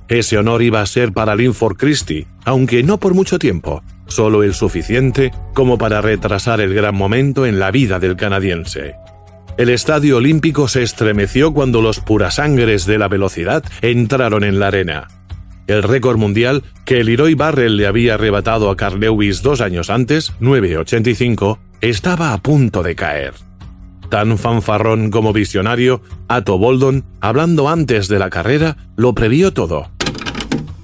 Ese 0.08 0.38
honor 0.38 0.62
iba 0.62 0.80
a 0.80 0.86
ser 0.86 1.12
para 1.12 1.36
Linford 1.36 1.76
Christie, 1.76 2.26
aunque 2.44 2.82
no 2.82 2.98
por 2.98 3.14
mucho 3.14 3.38
tiempo, 3.38 3.82
solo 4.06 4.42
el 4.42 4.54
suficiente 4.54 5.30
como 5.54 5.78
para 5.78 6.00
retrasar 6.00 6.60
el 6.60 6.74
gran 6.74 6.94
momento 6.94 7.44
en 7.46 7.58
la 7.58 7.70
vida 7.70 7.98
del 7.98 8.16
canadiense. 8.16 8.94
El 9.56 9.68
estadio 9.68 10.16
olímpico 10.16 10.68
se 10.68 10.82
estremeció 10.82 11.52
cuando 11.52 11.80
los 11.80 12.00
purasangres 12.00 12.86
de 12.86 12.98
la 12.98 13.08
velocidad 13.08 13.62
entraron 13.82 14.42
en 14.42 14.58
la 14.58 14.68
arena. 14.68 15.08
El 15.66 15.82
récord 15.82 16.18
mundial 16.18 16.62
que 16.84 17.00
el 17.00 17.06
Leroy 17.06 17.34
Barrel 17.34 17.76
le 17.76 17.86
había 17.86 18.14
arrebatado 18.14 18.70
a 18.70 18.76
Carl 18.76 19.00
Lewis 19.00 19.42
dos 19.42 19.60
años 19.60 19.88
antes, 19.88 20.32
9.85, 20.40 21.58
estaba 21.80 22.32
a 22.32 22.38
punto 22.38 22.82
de 22.82 22.94
caer. 22.94 23.34
Tan 24.10 24.36
fanfarrón 24.36 25.10
como 25.10 25.32
visionario, 25.32 26.02
Atto 26.28 26.58
Boldon, 26.58 27.04
hablando 27.20 27.68
antes 27.68 28.08
de 28.08 28.18
la 28.18 28.30
carrera, 28.30 28.76
lo 28.96 29.14
previó 29.14 29.52
todo. 29.52 29.90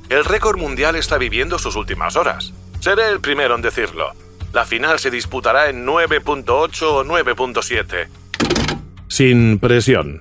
El 0.08 0.24
récord 0.24 0.58
mundial 0.58 0.96
está 0.96 1.18
viviendo 1.18 1.58
sus 1.58 1.76
últimas 1.76 2.16
horas. 2.16 2.52
Seré 2.80 3.08
el 3.08 3.20
primero 3.20 3.54
en 3.54 3.62
decirlo. 3.62 4.12
La 4.52 4.64
final 4.64 4.98
se 4.98 5.10
disputará 5.10 5.68
en 5.68 5.86
9.8 5.86 6.82
o 6.82 7.04
9.7. 7.04 8.08
Sin 9.06 9.58
presión. 9.58 10.20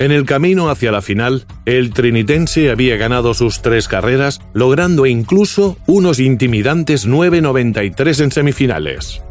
En 0.00 0.12
el 0.12 0.24
camino 0.24 0.70
hacia 0.70 0.92
la 0.92 1.02
final, 1.02 1.44
el 1.64 1.92
trinitense 1.92 2.70
había 2.70 2.96
ganado 2.96 3.34
sus 3.34 3.62
tres 3.62 3.88
carreras, 3.88 4.40
logrando 4.52 5.06
incluso 5.06 5.76
unos 5.86 6.20
intimidantes 6.20 7.08
9.93 7.08 8.22
en 8.22 8.30
semifinales. 8.30 9.22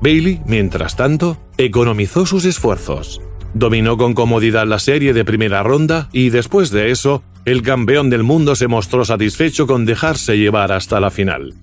Bailey, 0.00 0.40
mientras 0.44 0.96
tanto, 0.96 1.38
economizó 1.58 2.26
sus 2.26 2.44
esfuerzos. 2.44 3.20
Dominó 3.54 3.96
con 3.96 4.14
comodidad 4.14 4.66
la 4.66 4.80
serie 4.80 5.14
de 5.14 5.24
primera 5.24 5.62
ronda 5.62 6.08
y 6.12 6.30
después 6.30 6.70
de 6.70 6.90
eso, 6.90 7.22
el 7.44 7.62
campeón 7.62 8.10
del 8.10 8.24
mundo 8.24 8.56
se 8.56 8.66
mostró 8.66 9.04
satisfecho 9.04 9.68
con 9.68 9.84
dejarse 9.84 10.36
llevar 10.36 10.72
hasta 10.72 10.98
la 10.98 11.10
final. 11.10 11.54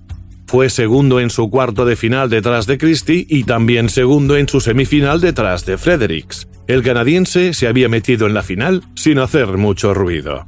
Fue 0.46 0.70
segundo 0.70 1.20
en 1.20 1.28
su 1.28 1.50
cuarto 1.50 1.84
de 1.84 1.96
final 1.96 2.30
detrás 2.30 2.66
de 2.66 2.78
Christie 2.78 3.26
y 3.28 3.44
también 3.44 3.90
segundo 3.90 4.36
en 4.36 4.48
su 4.48 4.60
semifinal 4.60 5.20
detrás 5.20 5.66
de 5.66 5.76
Fredericks. 5.76 6.48
El 6.66 6.82
canadiense 6.82 7.52
se 7.52 7.66
había 7.66 7.88
metido 7.88 8.26
en 8.26 8.34
la 8.34 8.42
final 8.42 8.82
sin 8.94 9.18
hacer 9.18 9.58
mucho 9.58 9.92
ruido. 9.92 10.46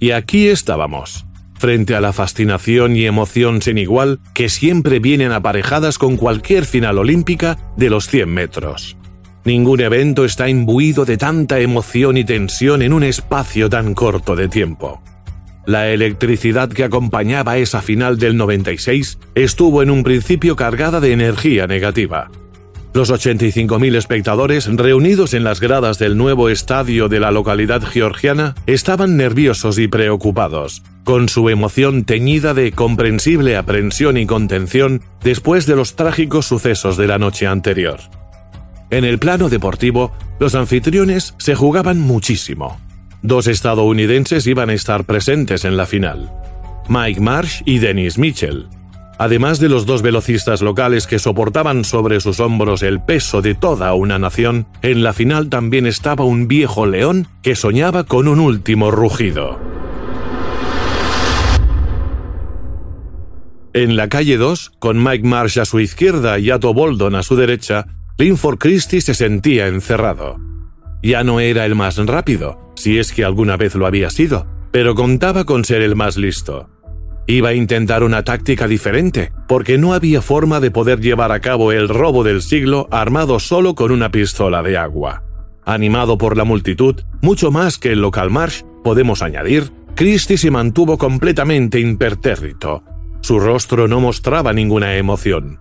Y 0.00 0.10
aquí 0.10 0.48
estábamos, 0.48 1.26
frente 1.54 1.94
a 1.94 2.00
la 2.00 2.12
fascinación 2.12 2.96
y 2.96 3.06
emoción 3.06 3.62
sin 3.62 3.78
igual 3.78 4.18
que 4.34 4.48
siempre 4.48 4.98
vienen 4.98 5.30
aparejadas 5.30 5.96
con 5.96 6.16
cualquier 6.16 6.64
final 6.64 6.98
olímpica 6.98 7.56
de 7.76 7.88
los 7.88 8.08
100 8.08 8.28
metros. 8.28 8.96
Ningún 9.44 9.80
evento 9.80 10.24
está 10.24 10.48
imbuido 10.48 11.04
de 11.04 11.16
tanta 11.16 11.60
emoción 11.60 12.16
y 12.16 12.24
tensión 12.24 12.82
en 12.82 12.92
un 12.92 13.04
espacio 13.04 13.70
tan 13.70 13.94
corto 13.94 14.34
de 14.34 14.48
tiempo. 14.48 15.02
La 15.66 15.88
electricidad 15.88 16.68
que 16.68 16.82
acompañaba 16.82 17.58
esa 17.58 17.80
final 17.80 18.18
del 18.18 18.36
96 18.36 19.20
estuvo 19.36 19.84
en 19.84 19.90
un 19.90 20.02
principio 20.02 20.56
cargada 20.56 20.98
de 20.98 21.12
energía 21.12 21.68
negativa. 21.68 22.28
Los 22.94 23.10
85.000 23.10 23.96
espectadores 23.96 24.66
reunidos 24.66 25.32
en 25.32 25.44
las 25.44 25.60
gradas 25.60 25.98
del 25.98 26.18
nuevo 26.18 26.50
estadio 26.50 27.08
de 27.08 27.20
la 27.20 27.30
localidad 27.30 27.82
georgiana 27.82 28.54
estaban 28.66 29.16
nerviosos 29.16 29.78
y 29.78 29.88
preocupados, 29.88 30.82
con 31.02 31.30
su 31.30 31.48
emoción 31.48 32.04
teñida 32.04 32.52
de 32.52 32.72
comprensible 32.72 33.56
aprensión 33.56 34.18
y 34.18 34.26
contención 34.26 35.00
después 35.22 35.64
de 35.64 35.74
los 35.74 35.96
trágicos 35.96 36.44
sucesos 36.44 36.98
de 36.98 37.06
la 37.06 37.18
noche 37.18 37.46
anterior. 37.46 37.98
En 38.90 39.04
el 39.04 39.18
plano 39.18 39.48
deportivo, 39.48 40.12
los 40.38 40.54
anfitriones 40.54 41.34
se 41.38 41.54
jugaban 41.54 41.98
muchísimo. 41.98 42.78
Dos 43.22 43.46
estadounidenses 43.46 44.46
iban 44.46 44.68
a 44.68 44.74
estar 44.74 45.04
presentes 45.04 45.64
en 45.64 45.78
la 45.78 45.86
final, 45.86 46.30
Mike 46.88 47.22
Marsh 47.22 47.62
y 47.64 47.78
Dennis 47.78 48.18
Mitchell, 48.18 48.68
además 49.18 49.58
de 49.60 49.68
los 49.68 49.86
dos 49.86 50.02
velocistas 50.02 50.62
locales 50.62 51.06
que 51.06 51.18
soportaban 51.18 51.84
sobre 51.84 52.20
sus 52.20 52.40
hombros 52.40 52.82
el 52.82 53.00
peso 53.00 53.42
de 53.42 53.54
toda 53.54 53.94
una 53.94 54.18
nación, 54.18 54.66
en 54.82 55.02
la 55.02 55.12
final 55.12 55.48
también 55.48 55.86
estaba 55.86 56.24
un 56.24 56.48
viejo 56.48 56.86
león 56.86 57.28
que 57.42 57.56
soñaba 57.56 58.04
con 58.04 58.28
un 58.28 58.40
último 58.40 58.90
rugido. 58.90 59.58
En 63.74 63.96
la 63.96 64.08
calle 64.08 64.36
2, 64.36 64.72
con 64.78 65.02
Mike 65.02 65.26
Marsh 65.26 65.58
a 65.58 65.64
su 65.64 65.80
izquierda 65.80 66.38
y 66.38 66.50
Atto 66.50 66.74
Boldon 66.74 67.14
a 67.14 67.22
su 67.22 67.36
derecha, 67.36 67.86
Linford 68.18 68.58
Christie 68.58 69.00
se 69.00 69.14
sentía 69.14 69.66
encerrado. 69.66 70.38
Ya 71.02 71.24
no 71.24 71.40
era 71.40 71.64
el 71.64 71.74
más 71.74 71.96
rápido, 71.96 72.72
si 72.76 72.98
es 72.98 73.12
que 73.12 73.24
alguna 73.24 73.56
vez 73.56 73.74
lo 73.74 73.86
había 73.86 74.10
sido, 74.10 74.46
pero 74.70 74.94
contaba 74.94 75.44
con 75.44 75.64
ser 75.64 75.80
el 75.80 75.96
más 75.96 76.18
listo. 76.18 76.68
Iba 77.26 77.50
a 77.50 77.54
intentar 77.54 78.02
una 78.02 78.24
táctica 78.24 78.66
diferente, 78.66 79.32
porque 79.46 79.78
no 79.78 79.94
había 79.94 80.22
forma 80.22 80.60
de 80.60 80.70
poder 80.70 81.00
llevar 81.00 81.30
a 81.30 81.40
cabo 81.40 81.70
el 81.70 81.88
robo 81.88 82.24
del 82.24 82.42
siglo 82.42 82.88
armado 82.90 83.38
solo 83.38 83.74
con 83.74 83.92
una 83.92 84.10
pistola 84.10 84.62
de 84.62 84.76
agua. 84.76 85.22
Animado 85.64 86.18
por 86.18 86.36
la 86.36 86.44
multitud, 86.44 87.00
mucho 87.20 87.52
más 87.52 87.78
que 87.78 87.92
el 87.92 88.00
local 88.00 88.30
marsh, 88.30 88.62
podemos 88.82 89.22
añadir, 89.22 89.70
Christie 89.94 90.36
se 90.36 90.50
mantuvo 90.50 90.98
completamente 90.98 91.78
impertérrito. 91.78 92.82
Su 93.20 93.38
rostro 93.38 93.86
no 93.86 94.00
mostraba 94.00 94.52
ninguna 94.52 94.96
emoción. 94.96 95.60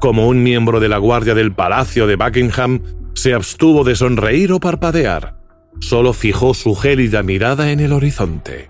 Como 0.00 0.26
un 0.26 0.42
miembro 0.42 0.80
de 0.80 0.88
la 0.88 0.98
guardia 0.98 1.34
del 1.34 1.54
Palacio 1.54 2.08
de 2.08 2.16
Buckingham, 2.16 2.82
se 3.14 3.32
abstuvo 3.32 3.84
de 3.84 3.94
sonreír 3.94 4.52
o 4.52 4.58
parpadear. 4.58 5.36
Solo 5.80 6.12
fijó 6.12 6.52
su 6.52 6.74
gélida 6.74 7.22
mirada 7.22 7.70
en 7.70 7.80
el 7.80 7.92
horizonte. 7.92 8.68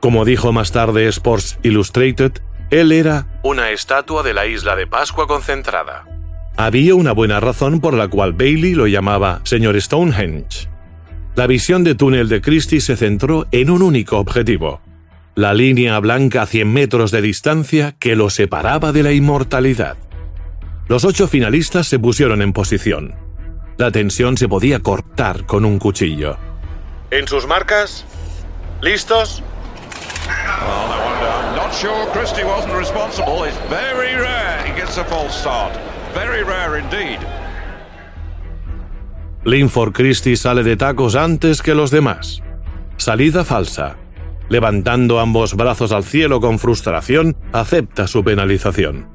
Como 0.00 0.24
dijo 0.24 0.52
más 0.52 0.72
tarde 0.72 1.08
Sports 1.08 1.58
Illustrated, 1.62 2.32
él 2.70 2.92
era 2.92 3.26
una 3.42 3.70
estatua 3.70 4.22
de 4.22 4.34
la 4.34 4.46
isla 4.46 4.76
de 4.76 4.86
Pascua 4.86 5.26
concentrada. 5.26 6.04
Había 6.56 6.94
una 6.94 7.12
buena 7.12 7.40
razón 7.40 7.80
por 7.80 7.94
la 7.94 8.08
cual 8.08 8.32
Bailey 8.32 8.74
lo 8.74 8.86
llamaba 8.86 9.40
señor 9.44 9.80
Stonehenge. 9.80 10.68
La 11.34 11.46
visión 11.46 11.84
de 11.84 11.94
túnel 11.94 12.28
de 12.28 12.40
Christie 12.40 12.80
se 12.80 12.96
centró 12.96 13.46
en 13.52 13.70
un 13.70 13.82
único 13.82 14.18
objetivo, 14.18 14.80
la 15.34 15.54
línea 15.54 15.98
blanca 16.00 16.42
a 16.42 16.46
100 16.46 16.72
metros 16.72 17.12
de 17.12 17.22
distancia 17.22 17.94
que 18.00 18.16
lo 18.16 18.28
separaba 18.28 18.90
de 18.90 19.04
la 19.04 19.12
inmortalidad. 19.12 19.96
Los 20.88 21.04
ocho 21.04 21.28
finalistas 21.28 21.86
se 21.86 22.00
pusieron 22.00 22.42
en 22.42 22.52
posición. 22.52 23.14
La 23.76 23.92
tensión 23.92 24.36
se 24.36 24.48
podía 24.48 24.80
cortar 24.80 25.46
con 25.46 25.64
un 25.64 25.78
cuchillo. 25.78 26.36
¿En 27.12 27.28
sus 27.28 27.46
marcas? 27.46 28.04
¿Listos? 28.80 29.44
Linford 39.44 39.92
Christie 39.92 40.36
sale 40.36 40.62
de 40.62 40.76
tacos 40.76 41.14
antes 41.16 41.62
que 41.62 41.74
los 41.74 41.90
demás. 41.90 42.42
Salida 42.96 43.44
falsa. 43.44 43.96
Levantando 44.48 45.20
ambos 45.20 45.54
brazos 45.54 45.92
al 45.92 46.04
cielo 46.04 46.40
con 46.40 46.58
frustración, 46.58 47.36
acepta 47.52 48.06
su 48.06 48.24
penalización. 48.24 49.06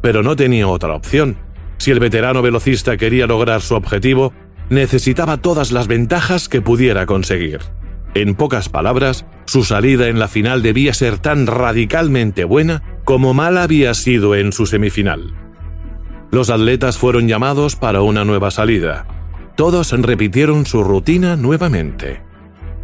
Pero 0.00 0.22
no 0.22 0.36
tenía 0.36 0.68
otra 0.68 0.94
opción. 0.94 1.36
Si 1.78 1.90
el 1.90 2.00
veterano 2.00 2.40
velocista 2.40 2.96
quería 2.96 3.26
lograr 3.26 3.60
su 3.60 3.74
objetivo, 3.74 4.32
necesitaba 4.70 5.36
todas 5.36 5.72
las 5.72 5.86
ventajas 5.86 6.48
que 6.48 6.62
pudiera 6.62 7.04
conseguir. 7.06 7.60
En 8.16 8.34
pocas 8.34 8.70
palabras, 8.70 9.26
su 9.44 9.62
salida 9.62 10.08
en 10.08 10.18
la 10.18 10.26
final 10.26 10.62
debía 10.62 10.94
ser 10.94 11.18
tan 11.18 11.46
radicalmente 11.46 12.44
buena 12.44 12.82
como 13.04 13.34
mal 13.34 13.58
había 13.58 13.92
sido 13.92 14.34
en 14.34 14.52
su 14.52 14.64
semifinal. 14.64 15.34
Los 16.30 16.48
atletas 16.48 16.96
fueron 16.96 17.28
llamados 17.28 17.76
para 17.76 18.00
una 18.00 18.24
nueva 18.24 18.50
salida. 18.50 19.06
Todos 19.54 19.92
repitieron 19.92 20.64
su 20.64 20.82
rutina 20.82 21.36
nuevamente. 21.36 22.22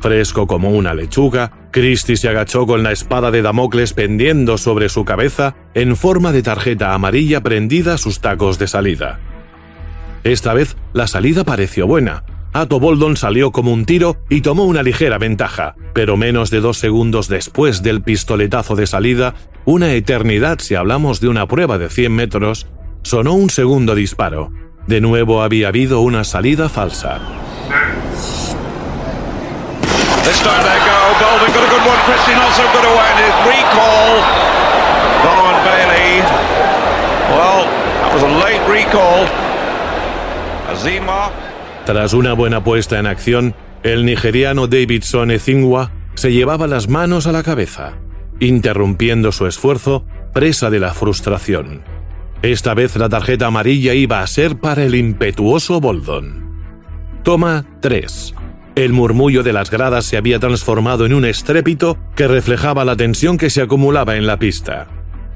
Fresco 0.00 0.46
como 0.46 0.72
una 0.72 0.92
lechuga, 0.92 1.68
Christie 1.70 2.18
se 2.18 2.28
agachó 2.28 2.66
con 2.66 2.82
la 2.82 2.92
espada 2.92 3.30
de 3.30 3.40
Damocles 3.40 3.94
pendiendo 3.94 4.58
sobre 4.58 4.90
su 4.90 5.06
cabeza 5.06 5.56
en 5.72 5.96
forma 5.96 6.32
de 6.32 6.42
tarjeta 6.42 6.92
amarilla 6.92 7.40
prendida 7.40 7.94
a 7.94 7.98
sus 7.98 8.20
tacos 8.20 8.58
de 8.58 8.68
salida. 8.68 9.18
Esta 10.24 10.52
vez 10.52 10.76
la 10.92 11.06
salida 11.06 11.44
pareció 11.44 11.86
buena, 11.86 12.22
Atto 12.54 12.78
Boldon 12.78 13.16
salió 13.16 13.50
como 13.50 13.72
un 13.72 13.86
tiro 13.86 14.18
y 14.28 14.42
tomó 14.42 14.64
una 14.64 14.82
ligera 14.82 15.16
ventaja, 15.16 15.74
pero 15.94 16.18
menos 16.18 16.50
de 16.50 16.60
dos 16.60 16.76
segundos 16.76 17.28
después 17.28 17.82
del 17.82 18.02
pistoletazo 18.02 18.76
de 18.76 18.86
salida, 18.86 19.34
una 19.64 19.92
eternidad 19.92 20.58
si 20.58 20.74
hablamos 20.74 21.20
de 21.20 21.28
una 21.28 21.46
prueba 21.46 21.78
de 21.78 21.88
100 21.88 22.12
metros, 22.12 22.66
sonó 23.02 23.32
un 23.32 23.48
segundo 23.48 23.94
disparo. 23.94 24.52
De 24.86 25.00
nuevo 25.00 25.42
había 25.42 25.68
habido 25.68 26.00
una 26.00 26.24
salida 26.24 26.68
falsa. 26.68 27.20
Tras 41.84 42.12
una 42.12 42.32
buena 42.32 42.62
puesta 42.62 43.00
en 43.00 43.06
acción, 43.06 43.54
el 43.82 44.04
nigeriano 44.04 44.68
Davidson 44.68 45.32
Ezingwa 45.32 45.90
se 46.14 46.32
llevaba 46.32 46.68
las 46.68 46.88
manos 46.88 47.26
a 47.26 47.32
la 47.32 47.42
cabeza, 47.42 47.94
interrumpiendo 48.38 49.32
su 49.32 49.46
esfuerzo, 49.46 50.04
presa 50.32 50.70
de 50.70 50.78
la 50.78 50.94
frustración. 50.94 51.82
Esta 52.42 52.74
vez 52.74 52.94
la 52.96 53.08
tarjeta 53.08 53.46
amarilla 53.46 53.94
iba 53.94 54.20
a 54.20 54.26
ser 54.28 54.58
para 54.58 54.84
el 54.84 54.94
impetuoso 54.94 55.80
Boldon. 55.80 56.52
Toma 57.24 57.66
3. 57.80 58.34
El 58.76 58.92
murmullo 58.92 59.42
de 59.42 59.52
las 59.52 59.70
gradas 59.70 60.04
se 60.04 60.16
había 60.16 60.38
transformado 60.38 61.04
en 61.04 61.12
un 61.12 61.24
estrépito 61.24 61.98
que 62.14 62.28
reflejaba 62.28 62.84
la 62.84 62.96
tensión 62.96 63.38
que 63.38 63.50
se 63.50 63.60
acumulaba 63.60 64.16
en 64.16 64.26
la 64.26 64.38
pista. 64.38 64.86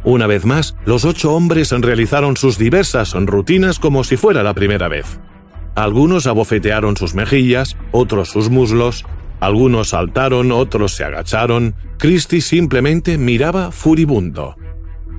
Una 0.05 0.29
vez 0.29 0.45
más, 0.45 0.77
los 0.85 1.05
ocho 1.05 1.35
hombres 1.35 1.73
realizaron 1.73 2.37
sus 2.37 2.57
diversas 2.57 3.13
rutinas 3.15 3.81
como 3.81 4.05
si 4.05 4.17
fuera 4.17 4.45
la 4.45 4.55
primera 4.55 4.87
vez. 4.89 5.19
Algunos 5.77 6.27
abofetearon 6.27 6.97
sus 6.97 7.15
mejillas, 7.15 7.77
otros 7.93 8.31
sus 8.31 8.49
muslos, 8.49 9.05
algunos 9.41 9.91
saltaron, 9.91 10.51
otros 10.51 10.93
se 10.93 11.05
agacharon. 11.05 11.75
Christie 11.99 12.41
simplemente 12.41 13.19
miraba 13.19 13.71
furibundo. 13.71 14.57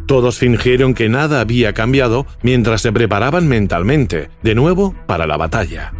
Todos 0.07 0.39
fingieron 0.39 0.95
que 0.95 1.09
nada 1.09 1.41
había 1.41 1.73
cambiado 1.73 2.25
mientras 2.41 2.81
se 2.81 2.91
preparaban 2.91 3.47
mentalmente, 3.47 4.31
de 4.41 4.55
nuevo, 4.55 4.95
para 5.05 5.27
la 5.27 5.37
batalla. 5.37 5.93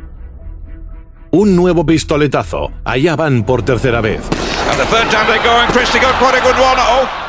Un 1.29 1.55
nuevo 1.55 1.85
pistoletazo. 1.85 2.71
Allá 2.83 3.15
van 3.15 3.43
por 3.43 3.63
tercera 3.63 4.01
vez. 4.01 4.21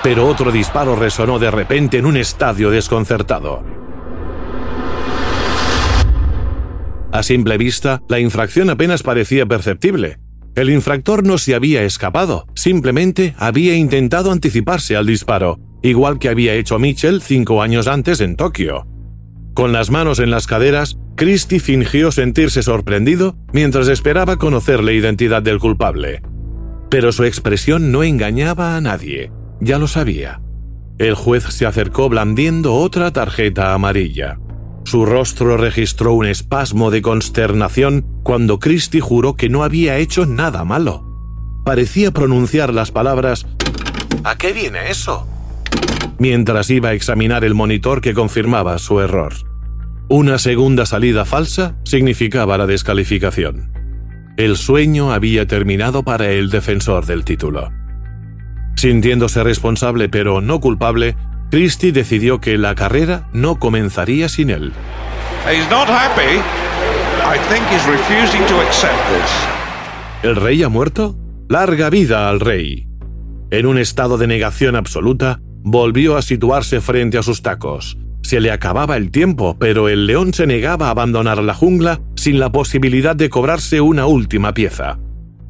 Pero 0.03 0.27
otro 0.27 0.51
disparo 0.51 0.97
resonó 0.97 1.39
de 1.39 1.51
repente 1.51 1.99
en 1.99 2.07
un 2.07 2.17
estadio 2.17 2.71
desconcertado. 2.71 3.63
A 7.13 7.23
simple 7.23 7.57
vista, 7.57 8.03
la 8.09 8.21
infracción 8.21 8.71
apenas 8.71 9.03
parecía 9.03 9.47
perceptible. 9.47 10.19
El 10.55 10.71
infractor 10.71 11.25
no 11.25 11.39
se 11.39 11.55
había 11.55 11.85
escapado, 11.85 12.47
simplemente 12.55 13.35
había 13.39 13.77
intentado 13.77 14.33
anticiparse 14.33 14.97
al 14.97 15.07
disparo, 15.07 15.59
igual 15.83 16.19
que 16.19 16.29
había 16.29 16.55
hecho 16.55 16.79
Mitchell 16.79 17.23
cinco 17.23 17.63
años 17.63 17.87
antes 17.87 18.21
en 18.21 18.37
Tokio. 18.37 18.87
Con 19.55 19.73
las 19.73 19.91
manos 19.91 20.19
en 20.19 20.31
las 20.31 20.47
caderas, 20.47 20.99
Christie 21.17 21.61
fingió 21.61 22.13
sentirse 22.13 22.63
sorprendido 22.63 23.37
mientras 23.53 23.89
esperaba 23.89 24.37
conocer 24.37 24.85
la 24.85 24.93
identidad 24.93 25.43
del 25.43 25.59
culpable. 25.59 26.23
Pero 26.91 27.13
su 27.13 27.25
expresión 27.25 27.91
no 27.91 28.03
engañaba 28.03 28.77
a 28.77 28.81
nadie, 28.81 29.33
ya 29.61 29.79
lo 29.79 29.89
sabía. 29.89 30.41
El 30.99 31.15
juez 31.15 31.45
se 31.45 31.67
acercó 31.67 32.09
blandiendo 32.09 32.75
otra 32.75 33.13
tarjeta 33.13 33.75
amarilla. 33.75 34.39
Su 34.89 35.05
rostro 35.05 35.59
registró 35.59 36.15
un 36.15 36.25
espasmo 36.25 36.91
de 36.91 37.03
consternación 37.03 38.07
cuando 38.23 38.59
Christie 38.59 39.03
juró 39.03 39.35
que 39.35 39.51
no 39.51 39.63
había 39.63 39.99
hecho 39.99 40.25
nada 40.25 40.65
malo. 40.65 41.05
Parecía 41.63 42.11
pronunciar 42.11 42.73
las 42.73 42.91
palabras 42.91 43.47
¿A 44.25 44.39
qué 44.39 44.55
viene 44.55 44.89
eso? 44.89 45.27
mientras 46.19 46.71
iba 46.71 46.89
a 46.89 46.93
examinar 46.95 47.45
el 47.45 47.53
monitor 47.53 48.01
que 48.01 48.15
confirmaba 48.15 48.79
su 48.79 48.99
error. 49.01 49.35
Una 50.09 50.39
segunda 50.39 50.87
salida 50.87 51.27
falsa 51.27 51.77
significaba 51.85 52.57
la 52.57 52.67
descalificación. 52.67 53.71
El 54.39 54.57
sueño 54.57 55.13
había 55.13 55.47
terminado 55.47 56.03
para 56.03 56.31
el 56.31 56.49
defensor 56.49 57.05
del 57.05 57.27
título. 57.27 57.71
Sintiéndose 58.77 59.45
responsable 59.45 60.09
pero 60.09 60.41
no 60.41 60.61
culpable, 60.61 61.15
Christie 61.51 61.93
decidió 61.93 62.41
que 62.41 62.59
la 62.59 62.75
carrera 62.75 63.29
no 63.33 63.59
comenzaría 63.59 64.29
sin 64.29 64.51
él. 64.51 64.73
¿El 70.23 70.37
rey 70.37 70.63
ha 70.63 70.69
muerto? 70.69 71.17
Larga 71.49 71.89
vida 71.89 72.29
al 72.29 72.41
rey. 72.41 72.87
En 73.51 73.65
un 73.65 73.79
estado 73.79 74.19
de 74.19 74.27
negación 74.27 74.77
absoluta, 74.77 75.41
volvió 75.63 76.19
a 76.19 76.23
situarse 76.23 76.83
frente 76.83 77.17
a 77.17 77.23
sus 77.23 77.41
tacos. 77.41 77.97
Se 78.23 78.41
le 78.41 78.51
acababa 78.51 78.99
el 78.99 79.11
tiempo, 79.11 79.57
pero 79.59 79.89
el 79.89 80.07
león 80.07 80.35
se 80.35 80.47
negaba 80.47 80.89
a 80.89 80.91
abandonar 80.91 81.43
la 81.43 81.55
jungla 81.55 82.03
sin 82.15 82.39
la 82.39 82.53
posibilidad 82.53 83.17
de 83.17 83.31
cobrarse 83.31 83.81
una 83.81 84.05
última 84.05 84.53
pieza. 84.53 84.99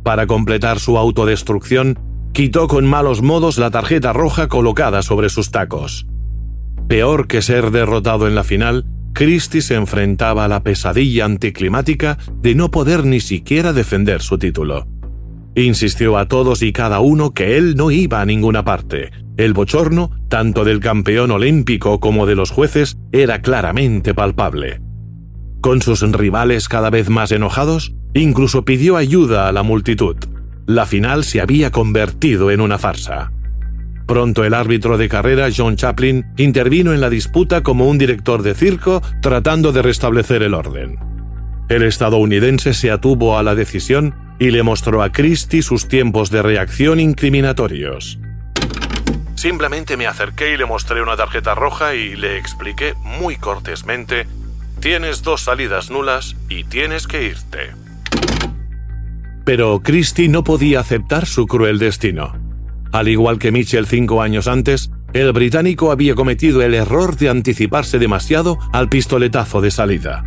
Para 0.04 0.28
completar 0.28 0.78
su 0.78 0.96
autodestrucción, 0.96 1.98
quitó 2.38 2.68
con 2.68 2.86
malos 2.86 3.20
modos 3.20 3.58
la 3.58 3.72
tarjeta 3.72 4.12
roja 4.12 4.46
colocada 4.46 5.02
sobre 5.02 5.28
sus 5.28 5.50
tacos. 5.50 6.06
Peor 6.86 7.26
que 7.26 7.42
ser 7.42 7.72
derrotado 7.72 8.28
en 8.28 8.36
la 8.36 8.44
final, 8.44 8.86
Christie 9.12 9.60
se 9.60 9.74
enfrentaba 9.74 10.44
a 10.44 10.48
la 10.48 10.62
pesadilla 10.62 11.24
anticlimática 11.24 12.16
de 12.40 12.54
no 12.54 12.70
poder 12.70 13.04
ni 13.04 13.18
siquiera 13.18 13.72
defender 13.72 14.22
su 14.22 14.38
título. 14.38 14.86
Insistió 15.56 16.16
a 16.16 16.28
todos 16.28 16.62
y 16.62 16.72
cada 16.72 17.00
uno 17.00 17.34
que 17.34 17.56
él 17.56 17.74
no 17.74 17.90
iba 17.90 18.20
a 18.20 18.24
ninguna 18.24 18.64
parte. 18.64 19.10
El 19.36 19.52
bochorno, 19.52 20.12
tanto 20.28 20.62
del 20.62 20.78
campeón 20.78 21.32
olímpico 21.32 21.98
como 21.98 22.24
de 22.24 22.36
los 22.36 22.52
jueces, 22.52 22.98
era 23.10 23.42
claramente 23.42 24.14
palpable. 24.14 24.80
Con 25.60 25.82
sus 25.82 26.02
rivales 26.12 26.68
cada 26.68 26.88
vez 26.88 27.10
más 27.10 27.32
enojados, 27.32 27.96
incluso 28.14 28.64
pidió 28.64 28.96
ayuda 28.96 29.48
a 29.48 29.52
la 29.52 29.64
multitud 29.64 30.14
la 30.68 30.84
final 30.84 31.24
se 31.24 31.40
había 31.40 31.70
convertido 31.70 32.50
en 32.50 32.60
una 32.60 32.76
farsa. 32.76 33.32
Pronto 34.06 34.44
el 34.44 34.52
árbitro 34.52 34.98
de 34.98 35.08
carrera, 35.08 35.48
John 35.54 35.76
Chaplin, 35.76 36.26
intervino 36.36 36.92
en 36.92 37.00
la 37.00 37.08
disputa 37.08 37.62
como 37.62 37.88
un 37.88 37.96
director 37.96 38.42
de 38.42 38.54
circo 38.54 39.02
tratando 39.22 39.72
de 39.72 39.80
restablecer 39.80 40.42
el 40.42 40.52
orden. 40.52 40.98
El 41.70 41.84
estadounidense 41.84 42.74
se 42.74 42.90
atuvo 42.90 43.38
a 43.38 43.42
la 43.42 43.54
decisión 43.54 44.14
y 44.38 44.50
le 44.50 44.62
mostró 44.62 45.02
a 45.02 45.10
Christie 45.10 45.62
sus 45.62 45.88
tiempos 45.88 46.30
de 46.30 46.42
reacción 46.42 47.00
incriminatorios. 47.00 48.18
Simplemente 49.36 49.96
me 49.96 50.06
acerqué 50.06 50.52
y 50.52 50.58
le 50.58 50.66
mostré 50.66 51.00
una 51.00 51.16
tarjeta 51.16 51.54
roja 51.54 51.94
y 51.94 52.14
le 52.14 52.36
expliqué 52.36 52.92
muy 53.04 53.36
cortésmente, 53.36 54.26
tienes 54.80 55.22
dos 55.22 55.40
salidas 55.40 55.90
nulas 55.90 56.36
y 56.50 56.64
tienes 56.64 57.06
que 57.06 57.24
irte. 57.24 57.87
Pero 59.48 59.80
Christie 59.82 60.28
no 60.28 60.44
podía 60.44 60.80
aceptar 60.80 61.24
su 61.24 61.46
cruel 61.46 61.78
destino. 61.78 62.34
Al 62.92 63.08
igual 63.08 63.38
que 63.38 63.50
Mitchell 63.50 63.86
cinco 63.86 64.20
años 64.20 64.46
antes, 64.46 64.90
el 65.14 65.32
británico 65.32 65.90
había 65.90 66.14
cometido 66.14 66.60
el 66.60 66.74
error 66.74 67.16
de 67.16 67.30
anticiparse 67.30 67.98
demasiado 67.98 68.58
al 68.74 68.90
pistoletazo 68.90 69.62
de 69.62 69.70
salida. 69.70 70.22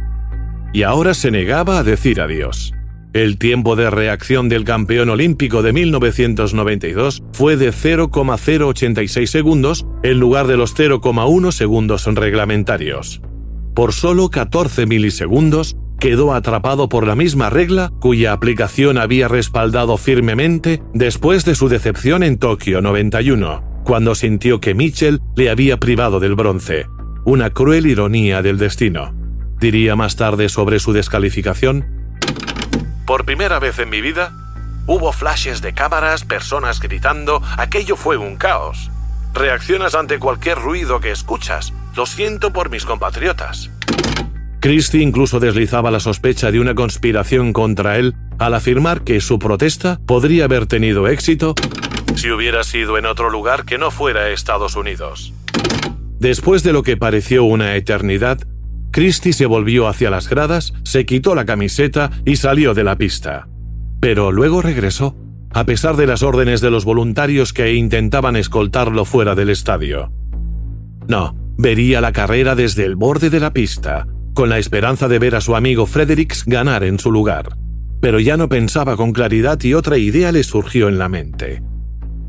Y 0.74 0.82
ahora 0.82 1.14
se 1.14 1.30
negaba 1.30 1.78
a 1.78 1.84
decir 1.84 2.20
adiós. 2.20 2.74
El 3.14 3.38
tiempo 3.38 3.76
de 3.76 3.92
reacción 3.92 4.50
del 4.50 4.64
campeón 4.64 5.12
olímpico 5.12 5.62
de 5.62 5.74
1992 5.74 7.22
fue 7.32 7.58
de 7.58 7.72
0,086 7.72 9.30
segundos 9.30 9.86
en 10.02 10.20
lugar 10.20 10.48
de 10.48 10.58
los 10.58 10.76
0,1 10.76 11.52
segundos 11.52 12.08
reglamentarios. 12.08 13.22
Por 13.76 13.94
solo 13.94 14.30
14 14.32 14.88
milisegundos, 14.88 15.78
quedó 16.02 16.34
atrapado 16.34 16.90
por 16.90 17.06
la 17.06 17.16
misma 17.16 17.52
regla 17.52 17.92
cuya 18.00 18.34
aplicación 18.34 18.98
había 18.98 19.28
respaldado 19.28 19.98
firmemente 19.98 20.82
después 20.96 21.46
de 21.46 21.54
su 21.54 21.70
decepción 21.70 22.24
en 22.24 22.40
Tokio 22.40 22.82
91, 22.82 23.84
cuando 23.86 24.16
sintió 24.16 24.60
que 24.60 24.74
Mitchell 24.74 25.22
le 25.36 25.52
había 25.52 25.78
privado 25.78 26.20
del 26.20 26.34
bronce. 26.34 26.88
Una 27.24 27.52
cruel 27.52 27.86
ironía 27.86 28.42
del 28.42 28.58
destino. 28.58 29.14
Diría 29.60 29.96
más 29.96 30.16
tarde 30.16 30.50
sobre 30.50 30.80
su 30.80 30.92
descalificación. 30.92 31.86
Por 33.06 33.24
primera 33.24 33.60
vez 33.60 33.78
en 33.78 33.92
mi 33.92 34.02
vida, 34.02 34.34
hubo 34.88 35.12
flashes 35.12 35.62
de 35.62 35.74
cámaras, 35.74 36.24
personas 36.24 36.80
gritando, 36.80 37.44
aquello 37.60 37.96
fue 37.96 38.18
un 38.18 38.38
caos. 38.38 38.90
Reaccionas 39.36 39.94
ante 39.94 40.18
cualquier 40.18 40.58
ruido 40.58 41.00
que 41.00 41.12
escuchas. 41.12 41.74
Lo 41.96 42.08
siento 42.08 42.52
por 42.52 42.72
mis 42.72 42.86
compatriotas. 42.86 43.70
Christie 44.62 45.02
incluso 45.02 45.40
deslizaba 45.40 45.90
la 45.90 46.00
sospecha 46.00 46.52
de 46.52 46.60
una 46.60 46.76
conspiración 46.76 47.52
contra 47.52 47.98
él 47.98 48.14
al 48.38 48.54
afirmar 48.54 49.04
que 49.04 49.20
su 49.20 49.40
protesta 49.40 50.00
podría 50.06 50.46
haber 50.46 50.68
tenido 50.68 51.08
éxito 51.08 51.56
si 52.16 52.30
hubiera 52.30 52.64
sido 52.64 53.00
en 53.00 53.08
otro 53.08 53.32
lugar 53.32 53.66
que 53.66 53.80
no 53.80 53.90
fuera 53.90 54.30
Estados 54.30 54.76
Unidos. 54.76 55.34
Después 56.20 56.62
de 56.62 56.74
lo 56.74 56.84
que 56.84 56.96
pareció 56.96 57.44
una 57.44 57.76
eternidad, 57.76 58.40
Christie 58.92 59.34
se 59.34 59.48
volvió 59.48 59.88
hacia 59.88 60.12
las 60.12 60.30
gradas, 60.30 60.74
se 60.84 61.08
quitó 61.08 61.34
la 61.34 61.46
camiseta 61.46 62.12
y 62.24 62.36
salió 62.36 62.76
de 62.76 62.84
la 62.84 62.98
pista. 62.98 63.48
Pero 64.00 64.32
luego 64.32 64.62
regresó, 64.62 65.16
a 65.52 65.66
pesar 65.66 65.96
de 65.96 66.06
las 66.06 66.22
órdenes 66.22 66.62
de 66.62 66.70
los 66.70 66.86
voluntarios 66.86 67.54
que 67.54 67.74
intentaban 67.74 68.36
escoltarlo 68.36 69.06
fuera 69.06 69.34
del 69.34 69.50
estadio. 69.50 70.12
No, 71.08 71.36
vería 71.58 72.02
la 72.02 72.12
carrera 72.12 72.54
desde 72.54 72.86
el 72.86 72.96
borde 72.96 73.32
de 73.32 73.40
la 73.40 73.54
pista, 73.54 74.06
con 74.34 74.50
la 74.50 74.58
esperanza 74.58 75.08
de 75.08 75.20
ver 75.20 75.36
a 75.36 75.42
su 75.42 75.56
amigo 75.56 75.86
Fredericks 75.86 76.46
ganar 76.46 76.84
en 76.84 77.00
su 77.00 77.12
lugar. 77.12 77.58
Pero 78.02 78.20
ya 78.20 78.38
no 78.38 78.50
pensaba 78.50 78.98
con 78.98 79.14
claridad 79.14 79.62
y 79.62 79.74
otra 79.74 79.98
idea 79.98 80.32
le 80.32 80.44
surgió 80.44 80.90
en 80.90 80.98
la 80.98 81.10
mente. 81.10 81.62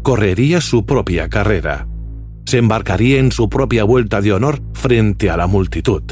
Correría 0.03 0.61
su 0.61 0.85
propia 0.85 1.29
carrera. 1.29 1.87
Se 2.45 2.59
embarcaría 2.59 3.19
en 3.19 3.33
su 3.33 3.49
propia 3.49 3.85
vuelta 3.85 4.21
de 4.21 4.33
honor 4.33 4.61
frente 4.75 5.31
a 5.31 5.37
la 5.37 5.47
multitud. 5.47 6.03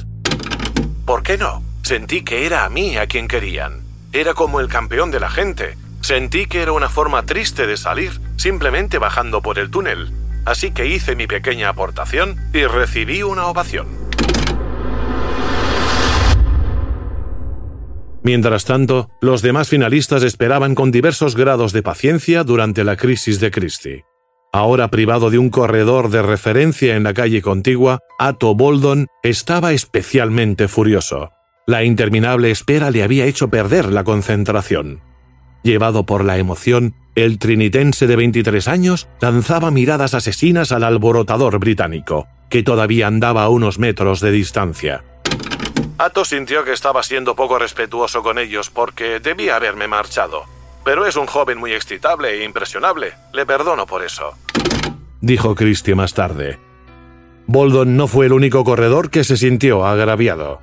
¿Por 1.05 1.23
qué 1.23 1.37
no? 1.37 1.63
Sentí 1.83 2.23
que 2.23 2.47
era 2.47 2.65
a 2.65 2.71
mí 2.71 2.97
a 2.97 3.07
quien 3.07 3.27
querían. 3.27 3.81
Era 4.13 4.35
como 4.35 4.61
el 4.61 4.69
campeón 4.69 5.11
de 5.11 5.21
la 5.21 5.29
gente. 5.29 5.77
Sentí 6.01 6.47
que 6.47 6.63
era 6.63 6.73
una 6.73 6.89
forma 6.89 7.25
triste 7.27 7.67
de 7.67 7.77
salir, 7.77 8.13
simplemente 8.37 8.99
bajando 8.99 9.43
por 9.43 9.59
el 9.59 9.71
túnel. 9.71 10.13
Así 10.47 10.71
que 10.71 10.87
hice 10.87 11.17
mi 11.17 11.27
pequeña 11.27 11.69
aportación 11.69 12.37
y 12.55 12.65
recibí 12.65 13.23
una 13.23 13.47
ovación. 13.47 14.00
Mientras 18.23 18.65
tanto, 18.65 19.09
los 19.21 19.43
demás 19.43 19.69
finalistas 19.69 20.23
esperaban 20.23 20.75
con 20.75 20.91
diversos 20.91 21.37
grados 21.37 21.73
de 21.73 21.83
paciencia 21.83 22.45
durante 22.45 22.85
la 22.85 22.97
crisis 22.97 23.41
de 23.41 23.51
Christie. 23.51 24.05
Ahora 24.53 24.89
privado 24.89 25.31
de 25.31 25.39
un 25.39 25.49
corredor 25.49 26.11
de 26.11 26.23
referencia 26.23 26.97
en 26.97 27.05
la 27.05 27.15
calle 27.15 27.41
contigua, 27.41 28.01
Atto 28.19 28.55
Boldon 28.55 29.07
estaba 29.23 29.73
especialmente 29.73 30.67
furioso. 30.67 31.31
La 31.67 31.85
interminable 31.85 32.51
espera 32.51 32.91
le 32.91 33.05
había 33.05 33.27
hecho 33.27 33.49
perder 33.49 33.93
la 33.93 34.03
concentración. 34.03 35.03
Llevado 35.63 36.05
por 36.05 36.25
la 36.25 36.37
emoción, 36.39 36.95
el 37.15 37.39
trinitense 37.39 38.07
de 38.07 38.17
23 38.17 38.67
años 38.67 39.09
lanzaba 39.21 39.71
miradas 39.71 40.15
asesinas 40.15 40.73
al 40.73 40.85
alborotador 40.85 41.59
británico, 41.59 42.27
que 42.49 42.63
todavía 42.63 43.07
andaba 43.07 43.45
a 43.45 43.51
unos 43.51 43.79
metros 43.79 44.21
de 44.21 44.33
distancia. 44.33 45.05
Atos 46.01 46.29
sintió 46.29 46.65
que 46.65 46.73
estaba 46.73 47.03
siendo 47.03 47.37
poco 47.37 47.59
respetuoso 47.59 48.23
con 48.23 48.39
ellos 48.39 48.71
porque 48.71 49.21
debía 49.21 49.57
haberme 49.57 49.87
marchado. 49.87 50.45
Pero 50.83 51.05
es 51.05 51.15
un 51.17 51.27
joven 51.27 51.59
muy 51.59 51.75
excitable 51.75 52.31
e 52.31 52.45
impresionable. 52.45 53.13
Le 53.35 53.45
perdono 53.45 53.85
por 53.85 54.03
eso. 54.03 54.33
Dijo 55.21 55.55
Christie 55.55 55.95
más 55.95 56.15
tarde. 56.15 56.59
Boldon 57.47 57.99
no 57.99 58.07
fue 58.07 58.25
el 58.25 58.33
único 58.33 58.65
corredor 58.65 59.11
que 59.11 59.25
se 59.25 59.37
sintió 59.37 59.85
agraviado. 59.85 60.63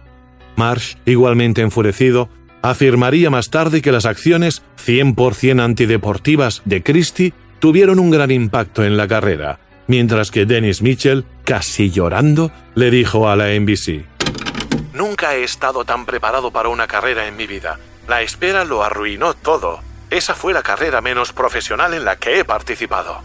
Marsh, 0.56 0.96
igualmente 1.06 1.62
enfurecido, 1.62 2.30
afirmaría 2.64 3.30
más 3.30 3.52
tarde 3.52 3.84
que 3.84 3.92
las 3.92 4.08
acciones 4.08 4.64
100% 4.84 5.62
antideportivas 5.62 6.64
de 6.66 6.82
Christie 6.82 7.34
tuvieron 7.60 8.00
un 8.00 8.10
gran 8.10 8.32
impacto 8.32 8.84
en 8.84 8.98
la 8.98 9.08
carrera, 9.08 9.60
mientras 9.86 10.32
que 10.32 10.48
Dennis 10.48 10.82
Mitchell, 10.82 11.26
casi 11.44 11.92
llorando, 11.92 12.52
le 12.74 12.90
dijo 12.90 13.30
a 13.30 13.36
la 13.36 13.50
NBC. 13.50 14.18
Nunca 14.98 15.36
he 15.36 15.44
estado 15.44 15.86
tan 15.86 16.08
preparado 16.08 16.50
para 16.50 16.70
una 16.70 16.88
carrera 16.88 17.28
en 17.28 17.38
mi 17.38 17.46
vida. 17.46 17.78
La 18.08 18.24
espera 18.24 18.66
lo 18.66 18.84
arruinó 18.84 19.36
todo. 19.36 19.80
Esa 20.10 20.34
fue 20.34 20.54
la 20.54 20.64
carrera 20.64 21.02
menos 21.02 21.34
profesional 21.34 21.94
en 21.94 22.04
la 22.04 22.16
que 22.16 22.40
he 22.40 22.44
participado. 22.44 23.20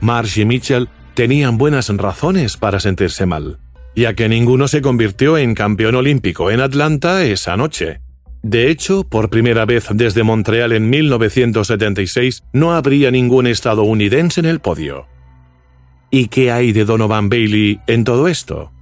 Marsh 0.00 0.38
y 0.38 0.46
Mitchell 0.46 0.88
tenían 1.12 1.58
buenas 1.58 1.94
razones 1.94 2.56
para 2.56 2.80
sentirse 2.80 3.26
mal, 3.26 3.58
ya 3.94 4.14
que 4.14 4.30
ninguno 4.30 4.66
se 4.66 4.80
convirtió 4.80 5.36
en 5.36 5.54
campeón 5.54 5.96
olímpico 5.96 6.50
en 6.50 6.62
Atlanta 6.62 7.24
esa 7.24 7.58
noche. 7.58 8.00
De 8.42 8.70
hecho, 8.70 9.04
por 9.04 9.28
primera 9.28 9.66
vez 9.66 9.88
desde 9.90 10.22
Montreal 10.22 10.72
en 10.72 10.88
1976, 10.88 12.42
no 12.54 12.72
habría 12.72 13.10
ningún 13.10 13.46
estadounidense 13.46 14.40
en 14.40 14.46
el 14.46 14.60
podio. 14.60 15.08
¿Y 16.10 16.28
qué 16.28 16.52
hay 16.52 16.72
de 16.72 16.86
Donovan 16.86 17.28
Bailey 17.28 17.80
en 17.86 18.04
todo 18.04 18.28
esto? 18.28 18.73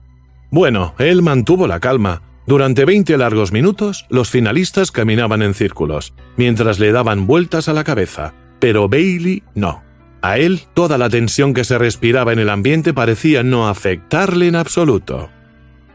Bueno, 0.52 0.94
él 0.98 1.22
mantuvo 1.22 1.66
la 1.66 1.80
calma. 1.80 2.20
Durante 2.46 2.84
20 2.84 3.16
largos 3.16 3.52
minutos, 3.52 4.04
los 4.10 4.28
finalistas 4.28 4.92
caminaban 4.92 5.40
en 5.40 5.54
círculos, 5.54 6.12
mientras 6.36 6.78
le 6.78 6.92
daban 6.92 7.26
vueltas 7.26 7.70
a 7.70 7.72
la 7.72 7.84
cabeza, 7.84 8.34
pero 8.60 8.86
Bailey 8.86 9.42
no. 9.54 9.82
A 10.20 10.36
él, 10.36 10.60
toda 10.74 10.98
la 10.98 11.08
tensión 11.08 11.54
que 11.54 11.64
se 11.64 11.78
respiraba 11.78 12.34
en 12.34 12.38
el 12.38 12.50
ambiente 12.50 12.92
parecía 12.92 13.42
no 13.42 13.66
afectarle 13.66 14.46
en 14.46 14.56
absoluto. 14.56 15.30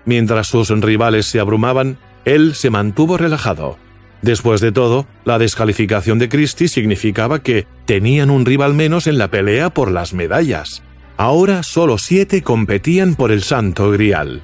Mientras 0.05 0.47
sus 0.47 0.69
rivales 0.69 1.27
se 1.27 1.39
abrumaban, 1.39 1.99
él 2.25 2.55
se 2.55 2.71
mantuvo 2.71 3.15
relajado. 3.15 3.77
Después 4.23 4.59
de 4.59 4.71
todo, 4.71 5.05
la 5.23 5.37
descalificación 5.37 6.17
de 6.17 6.29
Christie 6.29 6.67
significaba 6.67 7.43
que 7.43 7.67
tenían 7.85 8.31
un 8.31 8.43
rival 8.43 8.73
menos 8.73 9.05
en 9.05 9.19
la 9.19 9.29
pelea 9.29 9.69
por 9.69 9.91
las 9.91 10.15
medallas. 10.15 10.81
Ahora 11.15 11.61
solo 11.61 11.99
siete 11.99 12.41
competían 12.41 13.15
por 13.15 13.31
el 13.31 13.43
santo 13.43 13.91
grial. 13.91 14.43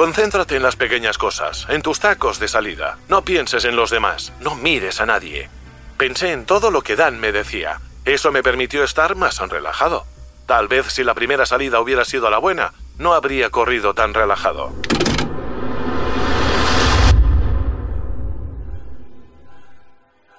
Concéntrate 0.00 0.56
en 0.56 0.62
las 0.62 0.76
pequeñas 0.76 1.18
cosas, 1.18 1.66
en 1.68 1.82
tus 1.82 2.00
tacos 2.00 2.40
de 2.40 2.48
salida. 2.48 2.96
No 3.10 3.22
pienses 3.22 3.66
en 3.66 3.76
los 3.76 3.90
demás, 3.90 4.32
no 4.40 4.54
mires 4.54 4.98
a 4.98 5.04
nadie. 5.04 5.50
Pensé 5.98 6.32
en 6.32 6.46
todo 6.46 6.70
lo 6.70 6.80
que 6.80 6.96
Dan 6.96 7.20
me 7.20 7.32
decía. 7.32 7.82
Eso 8.06 8.32
me 8.32 8.42
permitió 8.42 8.82
estar 8.82 9.14
más 9.14 9.38
relajado. 9.50 10.06
Tal 10.46 10.68
vez 10.68 10.86
si 10.86 11.04
la 11.04 11.12
primera 11.12 11.44
salida 11.44 11.82
hubiera 11.82 12.06
sido 12.06 12.30
la 12.30 12.38
buena, 12.38 12.72
no 12.96 13.12
habría 13.12 13.50
corrido 13.50 13.92
tan 13.92 14.14
relajado. 14.14 14.72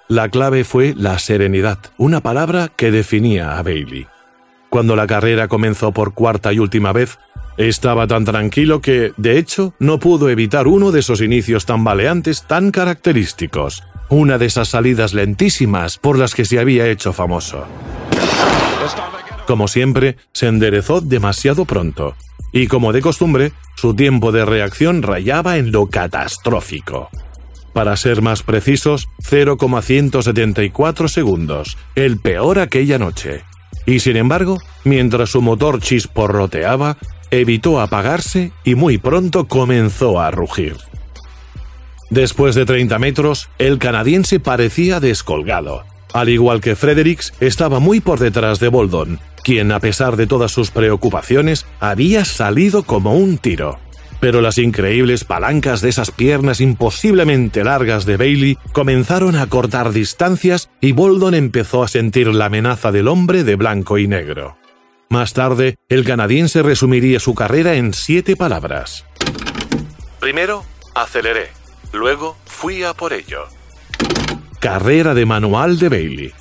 La 0.08 0.28
clave 0.28 0.64
fue 0.64 0.92
la 0.96 1.20
serenidad, 1.20 1.78
una 1.98 2.20
palabra 2.20 2.66
que 2.66 2.90
definía 2.90 3.56
a 3.56 3.62
Bailey. 3.62 4.08
Cuando 4.70 4.96
la 4.96 5.06
carrera 5.06 5.46
comenzó 5.46 5.92
por 5.92 6.14
cuarta 6.14 6.52
y 6.52 6.58
última 6.58 6.92
vez, 6.92 7.20
estaba 7.56 8.06
tan 8.06 8.24
tranquilo 8.24 8.80
que, 8.80 9.12
de 9.16 9.38
hecho, 9.38 9.74
no 9.78 9.98
pudo 9.98 10.30
evitar 10.30 10.66
uno 10.66 10.90
de 10.90 11.00
esos 11.00 11.20
inicios 11.20 11.66
tambaleantes 11.66 12.44
tan 12.46 12.70
característicos, 12.70 13.82
una 14.08 14.38
de 14.38 14.46
esas 14.46 14.68
salidas 14.68 15.14
lentísimas 15.14 15.98
por 15.98 16.18
las 16.18 16.34
que 16.34 16.44
se 16.44 16.58
había 16.58 16.88
hecho 16.88 17.12
famoso. 17.12 17.66
Como 19.46 19.68
siempre, 19.68 20.16
se 20.32 20.48
enderezó 20.48 21.00
demasiado 21.00 21.64
pronto, 21.64 22.14
y 22.52 22.66
como 22.66 22.92
de 22.92 23.00
costumbre, 23.00 23.52
su 23.76 23.94
tiempo 23.94 24.30
de 24.32 24.44
reacción 24.44 25.02
rayaba 25.02 25.56
en 25.56 25.72
lo 25.72 25.86
catastrófico. 25.86 27.08
Para 27.72 27.96
ser 27.96 28.20
más 28.20 28.42
precisos, 28.42 29.08
0,174 29.22 31.08
segundos, 31.08 31.78
el 31.94 32.18
peor 32.18 32.58
aquella 32.58 32.98
noche. 32.98 33.44
Y 33.86 34.00
sin 34.00 34.16
embargo, 34.16 34.58
mientras 34.84 35.30
su 35.30 35.40
motor 35.40 35.80
chisporroteaba, 35.80 36.98
evitó 37.32 37.80
apagarse 37.80 38.52
y 38.62 38.76
muy 38.76 38.98
pronto 38.98 39.48
comenzó 39.48 40.20
a 40.20 40.30
rugir. 40.30 40.76
Después 42.10 42.54
de 42.54 42.66
30 42.66 42.98
metros, 43.00 43.48
el 43.58 43.78
canadiense 43.78 44.38
parecía 44.38 45.00
descolgado. 45.00 45.82
Al 46.12 46.28
igual 46.28 46.60
que 46.60 46.76
Fredericks, 46.76 47.32
estaba 47.40 47.80
muy 47.80 48.00
por 48.00 48.20
detrás 48.20 48.60
de 48.60 48.68
Boldon, 48.68 49.18
quien 49.42 49.72
a 49.72 49.80
pesar 49.80 50.16
de 50.16 50.26
todas 50.28 50.52
sus 50.52 50.70
preocupaciones, 50.70 51.66
había 51.80 52.24
salido 52.24 52.84
como 52.84 53.14
un 53.14 53.38
tiro 53.38 53.80
pero 54.22 54.40
las 54.40 54.56
increíbles 54.56 55.24
palancas 55.24 55.80
de 55.80 55.88
esas 55.88 56.12
piernas 56.12 56.60
imposiblemente 56.60 57.64
largas 57.64 58.06
de 58.06 58.16
Bailey 58.16 58.56
comenzaron 58.70 59.34
a 59.34 59.48
cortar 59.48 59.90
distancias 59.90 60.70
y 60.80 60.92
Boldon 60.92 61.34
empezó 61.34 61.82
a 61.82 61.88
sentir 61.88 62.28
la 62.28 62.44
amenaza 62.44 62.92
del 62.92 63.08
hombre 63.08 63.42
de 63.42 63.56
blanco 63.56 63.98
y 63.98 64.06
negro. 64.06 64.61
Más 65.12 65.34
tarde, 65.34 65.76
el 65.90 66.06
canadiense 66.06 66.62
resumiría 66.62 67.20
su 67.20 67.34
carrera 67.34 67.74
en 67.74 67.92
siete 67.92 68.34
palabras. 68.34 69.04
Primero, 70.20 70.64
aceleré. 70.94 71.50
Luego, 71.92 72.38
fui 72.46 72.82
a 72.82 72.94
por 72.94 73.12
ello. 73.12 73.40
Carrera 74.58 75.12
de 75.12 75.26
manual 75.26 75.78
de 75.78 75.90
Bailey. 75.90 76.32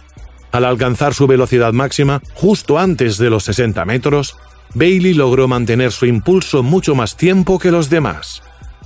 Al 0.54 0.64
alcanzar 0.64 1.14
su 1.14 1.28
velocidad 1.28 1.74
máxima, 1.74 2.22
justo 2.34 2.80
antes 2.80 3.18
de 3.18 3.30
los 3.30 3.44
60 3.44 3.84
metros, 3.84 4.38
Bailey 4.74 5.16
logró 5.16 5.50
mantener 5.50 5.92
su 5.92 6.06
impulso 6.06 6.64
mucho 6.64 6.96
más 6.96 7.18
tiempo 7.18 7.60
que 7.60 7.72
los 7.72 7.90
demás. 7.90 8.42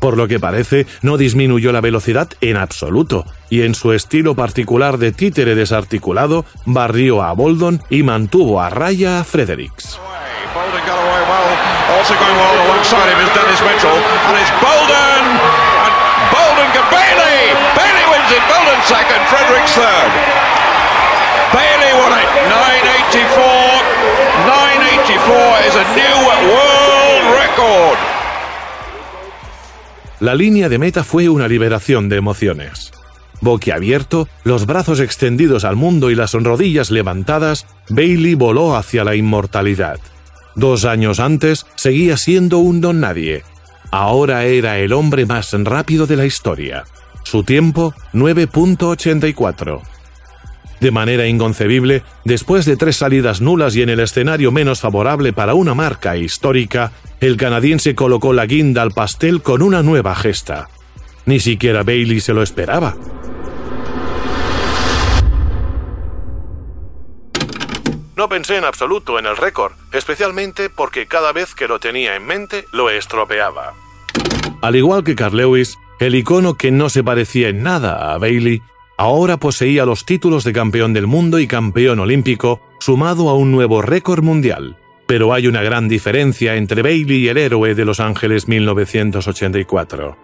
Por 0.06 0.18
lo 0.18 0.28
que 0.28 0.40
parece, 0.40 0.86
no 1.02 1.18
disminuyó 1.18 1.72
la 1.72 1.82
velocidad 1.82 2.30
en 2.40 2.58
absoluto, 2.58 3.26
y 3.50 3.64
en 3.64 3.74
su 3.74 3.92
estilo 3.92 4.36
particular 4.36 5.00
de 5.00 5.12
títere 5.12 5.56
desarticulado, 5.56 6.46
barrió 6.64 7.24
a 7.24 7.34
Boldon 7.34 7.82
y 7.90 8.04
mantuvo 8.04 8.62
a 8.62 8.70
raya 8.70 9.22
a 9.22 9.24
Fredericks. 9.24 10.00
Bailey 21.54 21.94
won 21.98 22.14
it. 22.14 22.30
984. 22.46 23.42
984 24.46 25.66
is 25.66 25.74
a 25.74 25.86
new 25.98 26.18
world 26.54 27.26
record. 27.42 28.25
La 30.20 30.34
línea 30.34 30.70
de 30.70 30.78
meta 30.78 31.04
fue 31.04 31.28
una 31.28 31.48
liberación 31.48 32.08
de 32.08 32.16
emociones. 32.18 32.92
Boquiabierto, 33.42 34.28
los 34.44 34.66
brazos 34.66 35.00
extendidos 35.00 35.66
al 35.66 35.76
mundo 35.76 36.10
y 36.10 36.16
las 36.16 36.34
rodillas 36.34 36.90
levantadas, 36.90 37.68
Bailey 37.90 38.34
voló 38.34 38.76
hacia 38.76 39.04
la 39.04 39.16
inmortalidad. 39.16 40.00
Dos 40.56 40.86
años 40.86 41.20
antes 41.20 41.66
seguía 41.76 42.16
siendo 42.16 42.60
un 42.60 42.80
don 42.80 43.02
nadie. 43.02 43.44
Ahora 43.92 44.46
era 44.46 44.80
el 44.80 44.94
hombre 44.94 45.26
más 45.26 45.52
rápido 45.52 46.08
de 46.08 46.16
la 46.16 46.26
historia. 46.26 46.86
Su 47.24 47.44
tiempo, 47.44 47.94
9.84. 48.14 49.82
De 50.86 50.92
manera 50.92 51.26
inconcebible, 51.26 52.04
después 52.26 52.64
de 52.64 52.78
tres 52.78 52.98
salidas 52.98 53.42
nulas 53.42 53.76
y 53.76 53.82
en 53.82 53.90
el 53.90 54.00
escenario 54.00 54.52
menos 54.52 54.82
favorable 54.82 55.34
para 55.34 55.56
una 55.56 55.74
marca 55.74 56.16
histórica, 56.16 56.92
el 57.20 57.38
canadiense 57.38 57.96
colocó 57.96 58.34
la 58.34 58.46
guinda 58.46 58.84
al 58.84 58.92
pastel 58.92 59.42
con 59.42 59.64
una 59.64 59.82
nueva 59.82 60.14
gesta. 60.14 60.70
Ni 61.26 61.40
siquiera 61.40 61.82
Bailey 61.82 62.20
se 62.20 62.36
lo 62.36 62.44
esperaba. 62.44 62.96
No 68.16 68.30
pensé 68.30 68.58
en 68.58 68.66
absoluto 68.66 69.18
en 69.18 69.26
el 69.26 69.38
récord, 69.38 69.74
especialmente 69.92 70.70
porque 70.70 71.08
cada 71.08 71.32
vez 71.32 71.56
que 71.56 71.68
lo 71.68 71.80
tenía 71.80 72.16
en 72.16 72.28
mente 72.28 72.66
lo 72.72 72.92
estropeaba. 72.92 73.74
Al 74.62 74.76
igual 74.76 75.04
que 75.04 75.16
Carl 75.16 75.36
Lewis, 75.36 75.80
el 76.00 76.14
icono 76.14 76.54
que 76.54 76.70
no 76.70 76.90
se 76.90 77.04
parecía 77.04 77.50
en 77.50 77.64
nada 77.64 78.14
a 78.14 78.20
Bailey 78.20 78.62
Ahora 78.98 79.38
poseía 79.38 79.86
los 79.86 80.06
títulos 80.06 80.44
de 80.44 80.54
campeón 80.54 80.94
del 80.94 81.08
mundo 81.08 81.40
y 81.40 81.48
campeón 81.48 82.00
olímpico, 82.00 82.62
sumado 82.80 83.30
a 83.30 83.36
un 83.36 83.52
nuevo 83.52 83.82
récord 83.82 84.24
mundial. 84.24 84.78
Pero 85.06 85.34
hay 85.34 85.48
una 85.48 85.62
gran 85.62 85.88
diferencia 85.88 86.56
entre 86.56 86.82
Bailey 86.82 87.26
y 87.26 87.28
el 87.28 87.38
héroe 87.38 87.76
de 87.76 87.86
Los 87.86 88.00
Ángeles 88.00 88.48
1984. 88.48 90.18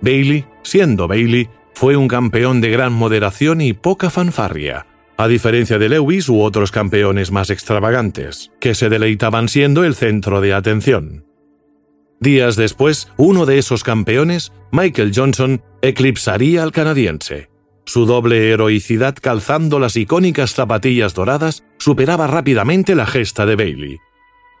Bailey, 0.00 0.44
siendo 0.62 1.06
Bailey, 1.06 1.48
fue 1.74 1.96
un 1.96 2.08
campeón 2.08 2.60
de 2.60 2.70
gran 2.70 2.92
moderación 2.92 3.60
y 3.60 3.74
poca 3.74 4.10
fanfarria, 4.10 4.86
a 5.16 5.28
diferencia 5.28 5.78
de 5.78 5.88
Lewis 5.88 6.28
u 6.28 6.40
otros 6.40 6.70
campeones 6.70 7.30
más 7.30 7.50
extravagantes, 7.50 8.50
que 8.58 8.74
se 8.74 8.88
deleitaban 8.88 9.48
siendo 9.48 9.84
el 9.84 9.94
centro 9.94 10.40
de 10.40 10.54
atención. 10.54 11.26
Días 12.20 12.56
después, 12.56 13.08
uno 13.16 13.44
de 13.44 13.58
esos 13.58 13.84
campeones, 13.84 14.52
Michael 14.72 15.12
Johnson, 15.14 15.62
eclipsaría 15.82 16.62
al 16.62 16.72
canadiense. 16.72 17.53
Su 17.86 18.06
doble 18.06 18.50
heroicidad 18.50 19.14
calzando 19.20 19.78
las 19.78 19.96
icónicas 19.96 20.54
zapatillas 20.54 21.14
doradas 21.14 21.64
superaba 21.78 22.26
rápidamente 22.26 22.94
la 22.94 23.06
gesta 23.06 23.44
de 23.46 23.56
Bailey. 23.56 23.98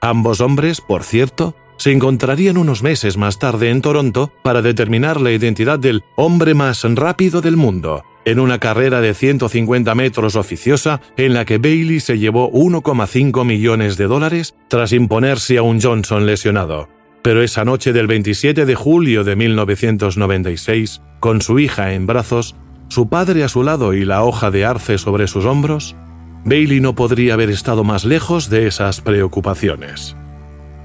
Ambos 0.00 0.40
hombres, 0.40 0.80
por 0.82 1.02
cierto, 1.02 1.56
se 1.76 1.90
encontrarían 1.90 2.56
unos 2.58 2.82
meses 2.82 3.16
más 3.16 3.38
tarde 3.38 3.70
en 3.70 3.80
Toronto 3.80 4.32
para 4.42 4.62
determinar 4.62 5.20
la 5.20 5.32
identidad 5.32 5.78
del 5.78 6.02
hombre 6.16 6.54
más 6.54 6.84
rápido 6.84 7.40
del 7.40 7.56
mundo, 7.56 8.04
en 8.24 8.38
una 8.38 8.58
carrera 8.58 9.00
de 9.00 9.14
150 9.14 9.94
metros 9.94 10.36
oficiosa 10.36 11.00
en 11.16 11.34
la 11.34 11.44
que 11.44 11.58
Bailey 11.58 12.00
se 12.00 12.18
llevó 12.18 12.50
1,5 12.52 13.44
millones 13.44 13.96
de 13.96 14.04
dólares 14.04 14.54
tras 14.68 14.92
imponerse 14.92 15.58
a 15.58 15.62
un 15.62 15.80
Johnson 15.80 16.26
lesionado. 16.26 16.88
Pero 17.22 17.42
esa 17.42 17.64
noche 17.64 17.94
del 17.94 18.06
27 18.06 18.66
de 18.66 18.74
julio 18.74 19.24
de 19.24 19.34
1996, 19.34 21.00
con 21.20 21.40
su 21.40 21.58
hija 21.58 21.94
en 21.94 22.06
brazos, 22.06 22.54
su 22.88 23.08
padre 23.08 23.44
a 23.44 23.48
su 23.48 23.62
lado 23.62 23.94
y 23.94 24.04
la 24.04 24.22
hoja 24.22 24.50
de 24.50 24.64
arce 24.64 24.98
sobre 24.98 25.26
sus 25.26 25.44
hombros, 25.44 25.96
Bailey 26.44 26.80
no 26.80 26.94
podría 26.94 27.34
haber 27.34 27.50
estado 27.50 27.84
más 27.84 28.04
lejos 28.04 28.50
de 28.50 28.66
esas 28.66 29.00
preocupaciones. 29.00 30.16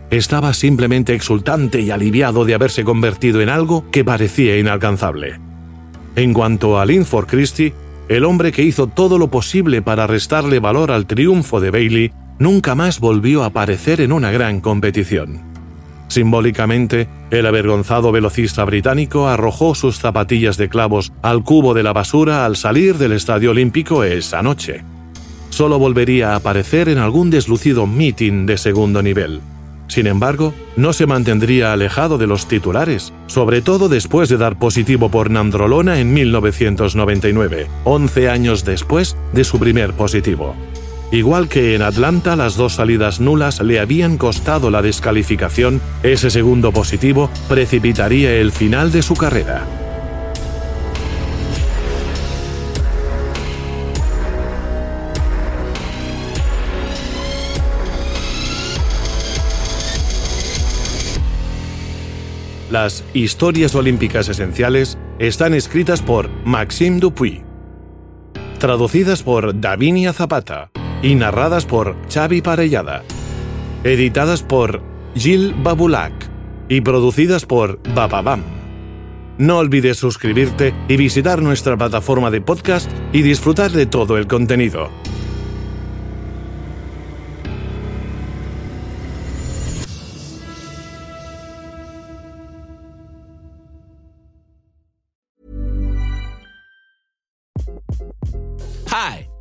Estaba 0.10 0.54
simplemente 0.54 1.14
exultante 1.14 1.82
y 1.82 1.92
aliviado 1.92 2.46
de 2.46 2.56
haberse 2.56 2.84
convertido 2.84 3.42
en 3.42 3.50
algo 3.50 3.90
que 3.92 4.04
parecía 4.04 4.58
inalcanzable. 4.58 5.40
En 6.16 6.34
cuanto 6.34 6.80
a 6.80 6.86
Linford 6.86 7.28
Christie, 7.28 7.74
el 8.08 8.26
hombre 8.26 8.52
que 8.52 8.64
hizo 8.64 8.88
todo 8.88 9.20
lo 9.20 9.30
posible 9.30 9.82
para 9.82 10.08
restarle 10.08 10.60
valor 10.60 10.92
al 10.92 11.06
triunfo 11.06 11.60
de 11.60 11.70
Bailey, 11.70 12.12
nunca 12.40 12.74
más 12.74 13.00
volvió 13.00 13.44
a 13.44 13.48
aparecer 13.48 14.02
en 14.02 14.12
una 14.12 14.32
gran 14.32 14.62
competición. 14.62 15.49
Simbólicamente, 16.10 17.08
el 17.30 17.46
avergonzado 17.46 18.12
velocista 18.12 18.66
británico 18.66 19.28
arrojó 19.28 19.76
sus 19.76 20.00
zapatillas 20.00 20.58
de 20.58 20.68
clavos 20.68 21.14
al 21.22 21.44
cubo 21.44 21.76
de 21.76 21.84
la 21.84 21.94
basura 21.94 22.46
al 22.46 22.58
salir 22.58 22.98
del 22.98 23.14
Estadio 23.14 23.52
Olímpico 23.52 24.04
esa 24.04 24.42
noche. 24.42 24.84
Solo 25.52 25.78
volvería 25.78 26.34
a 26.34 26.38
aparecer 26.38 26.90
en 26.90 26.98
algún 26.98 27.30
deslucido 27.30 27.86
meeting 27.86 28.48
de 28.48 28.58
segundo 28.58 29.04
nivel. 29.04 29.40
Sin 29.88 30.08
embargo, 30.08 30.54
no 30.76 30.94
se 30.94 31.06
mantendría 31.06 31.74
alejado 31.74 32.18
de 32.18 32.28
los 32.28 32.48
titulares, 32.48 33.12
sobre 33.28 33.62
todo 33.62 33.90
después 33.90 34.30
de 34.30 34.38
dar 34.38 34.58
positivo 34.58 35.10
por 35.10 35.30
nandrolona 35.32 36.00
en 36.00 36.14
1999, 36.14 37.68
11 37.84 38.30
años 38.30 38.66
después 38.66 39.16
de 39.34 39.44
su 39.44 39.60
primer 39.60 39.94
positivo. 39.94 40.56
Igual 41.12 41.50
que 41.50 41.74
en 41.74 41.82
Atlanta 41.82 42.36
las 42.36 42.56
dos 42.56 42.76
salidas 42.76 43.20
nulas 43.20 43.62
le 43.62 43.80
habían 43.80 44.18
costado 44.18 44.70
la 44.70 44.84
descalificación, 44.84 45.82
ese 46.04 46.30
segundo 46.30 46.72
positivo 46.72 47.32
precipitaría 47.48 48.36
el 48.36 48.52
final 48.52 48.92
de 48.92 49.02
su 49.02 49.16
carrera. 49.16 49.66
Las 62.70 63.04
historias 63.16 63.74
olímpicas 63.74 64.30
esenciales 64.30 65.00
están 65.18 65.56
escritas 65.56 66.04
por 66.04 66.30
Maxime 66.46 67.00
Dupuy, 67.00 67.42
traducidas 68.60 69.24
por 69.24 69.60
Davinia 69.60 70.14
Zapata 70.14 70.70
y 71.02 71.16
narradas 71.16 71.66
por 71.66 71.96
Xavi 72.12 72.42
Parellada, 72.42 73.04
editadas 73.84 74.44
por 74.44 74.82
Gil 75.16 75.54
Babulac 75.54 76.14
y 76.68 76.82
producidas 76.82 77.46
por 77.46 77.80
Bababam. 77.96 78.44
No 79.38 79.58
olvides 79.58 79.98
suscribirte 79.98 80.74
y 80.88 80.98
visitar 80.98 81.42
nuestra 81.42 81.78
plataforma 81.78 82.30
de 82.30 82.42
podcast 82.42 82.92
y 83.14 83.22
disfrutar 83.22 83.72
de 83.72 83.86
todo 83.86 84.18
el 84.18 84.28
contenido. 84.28 84.90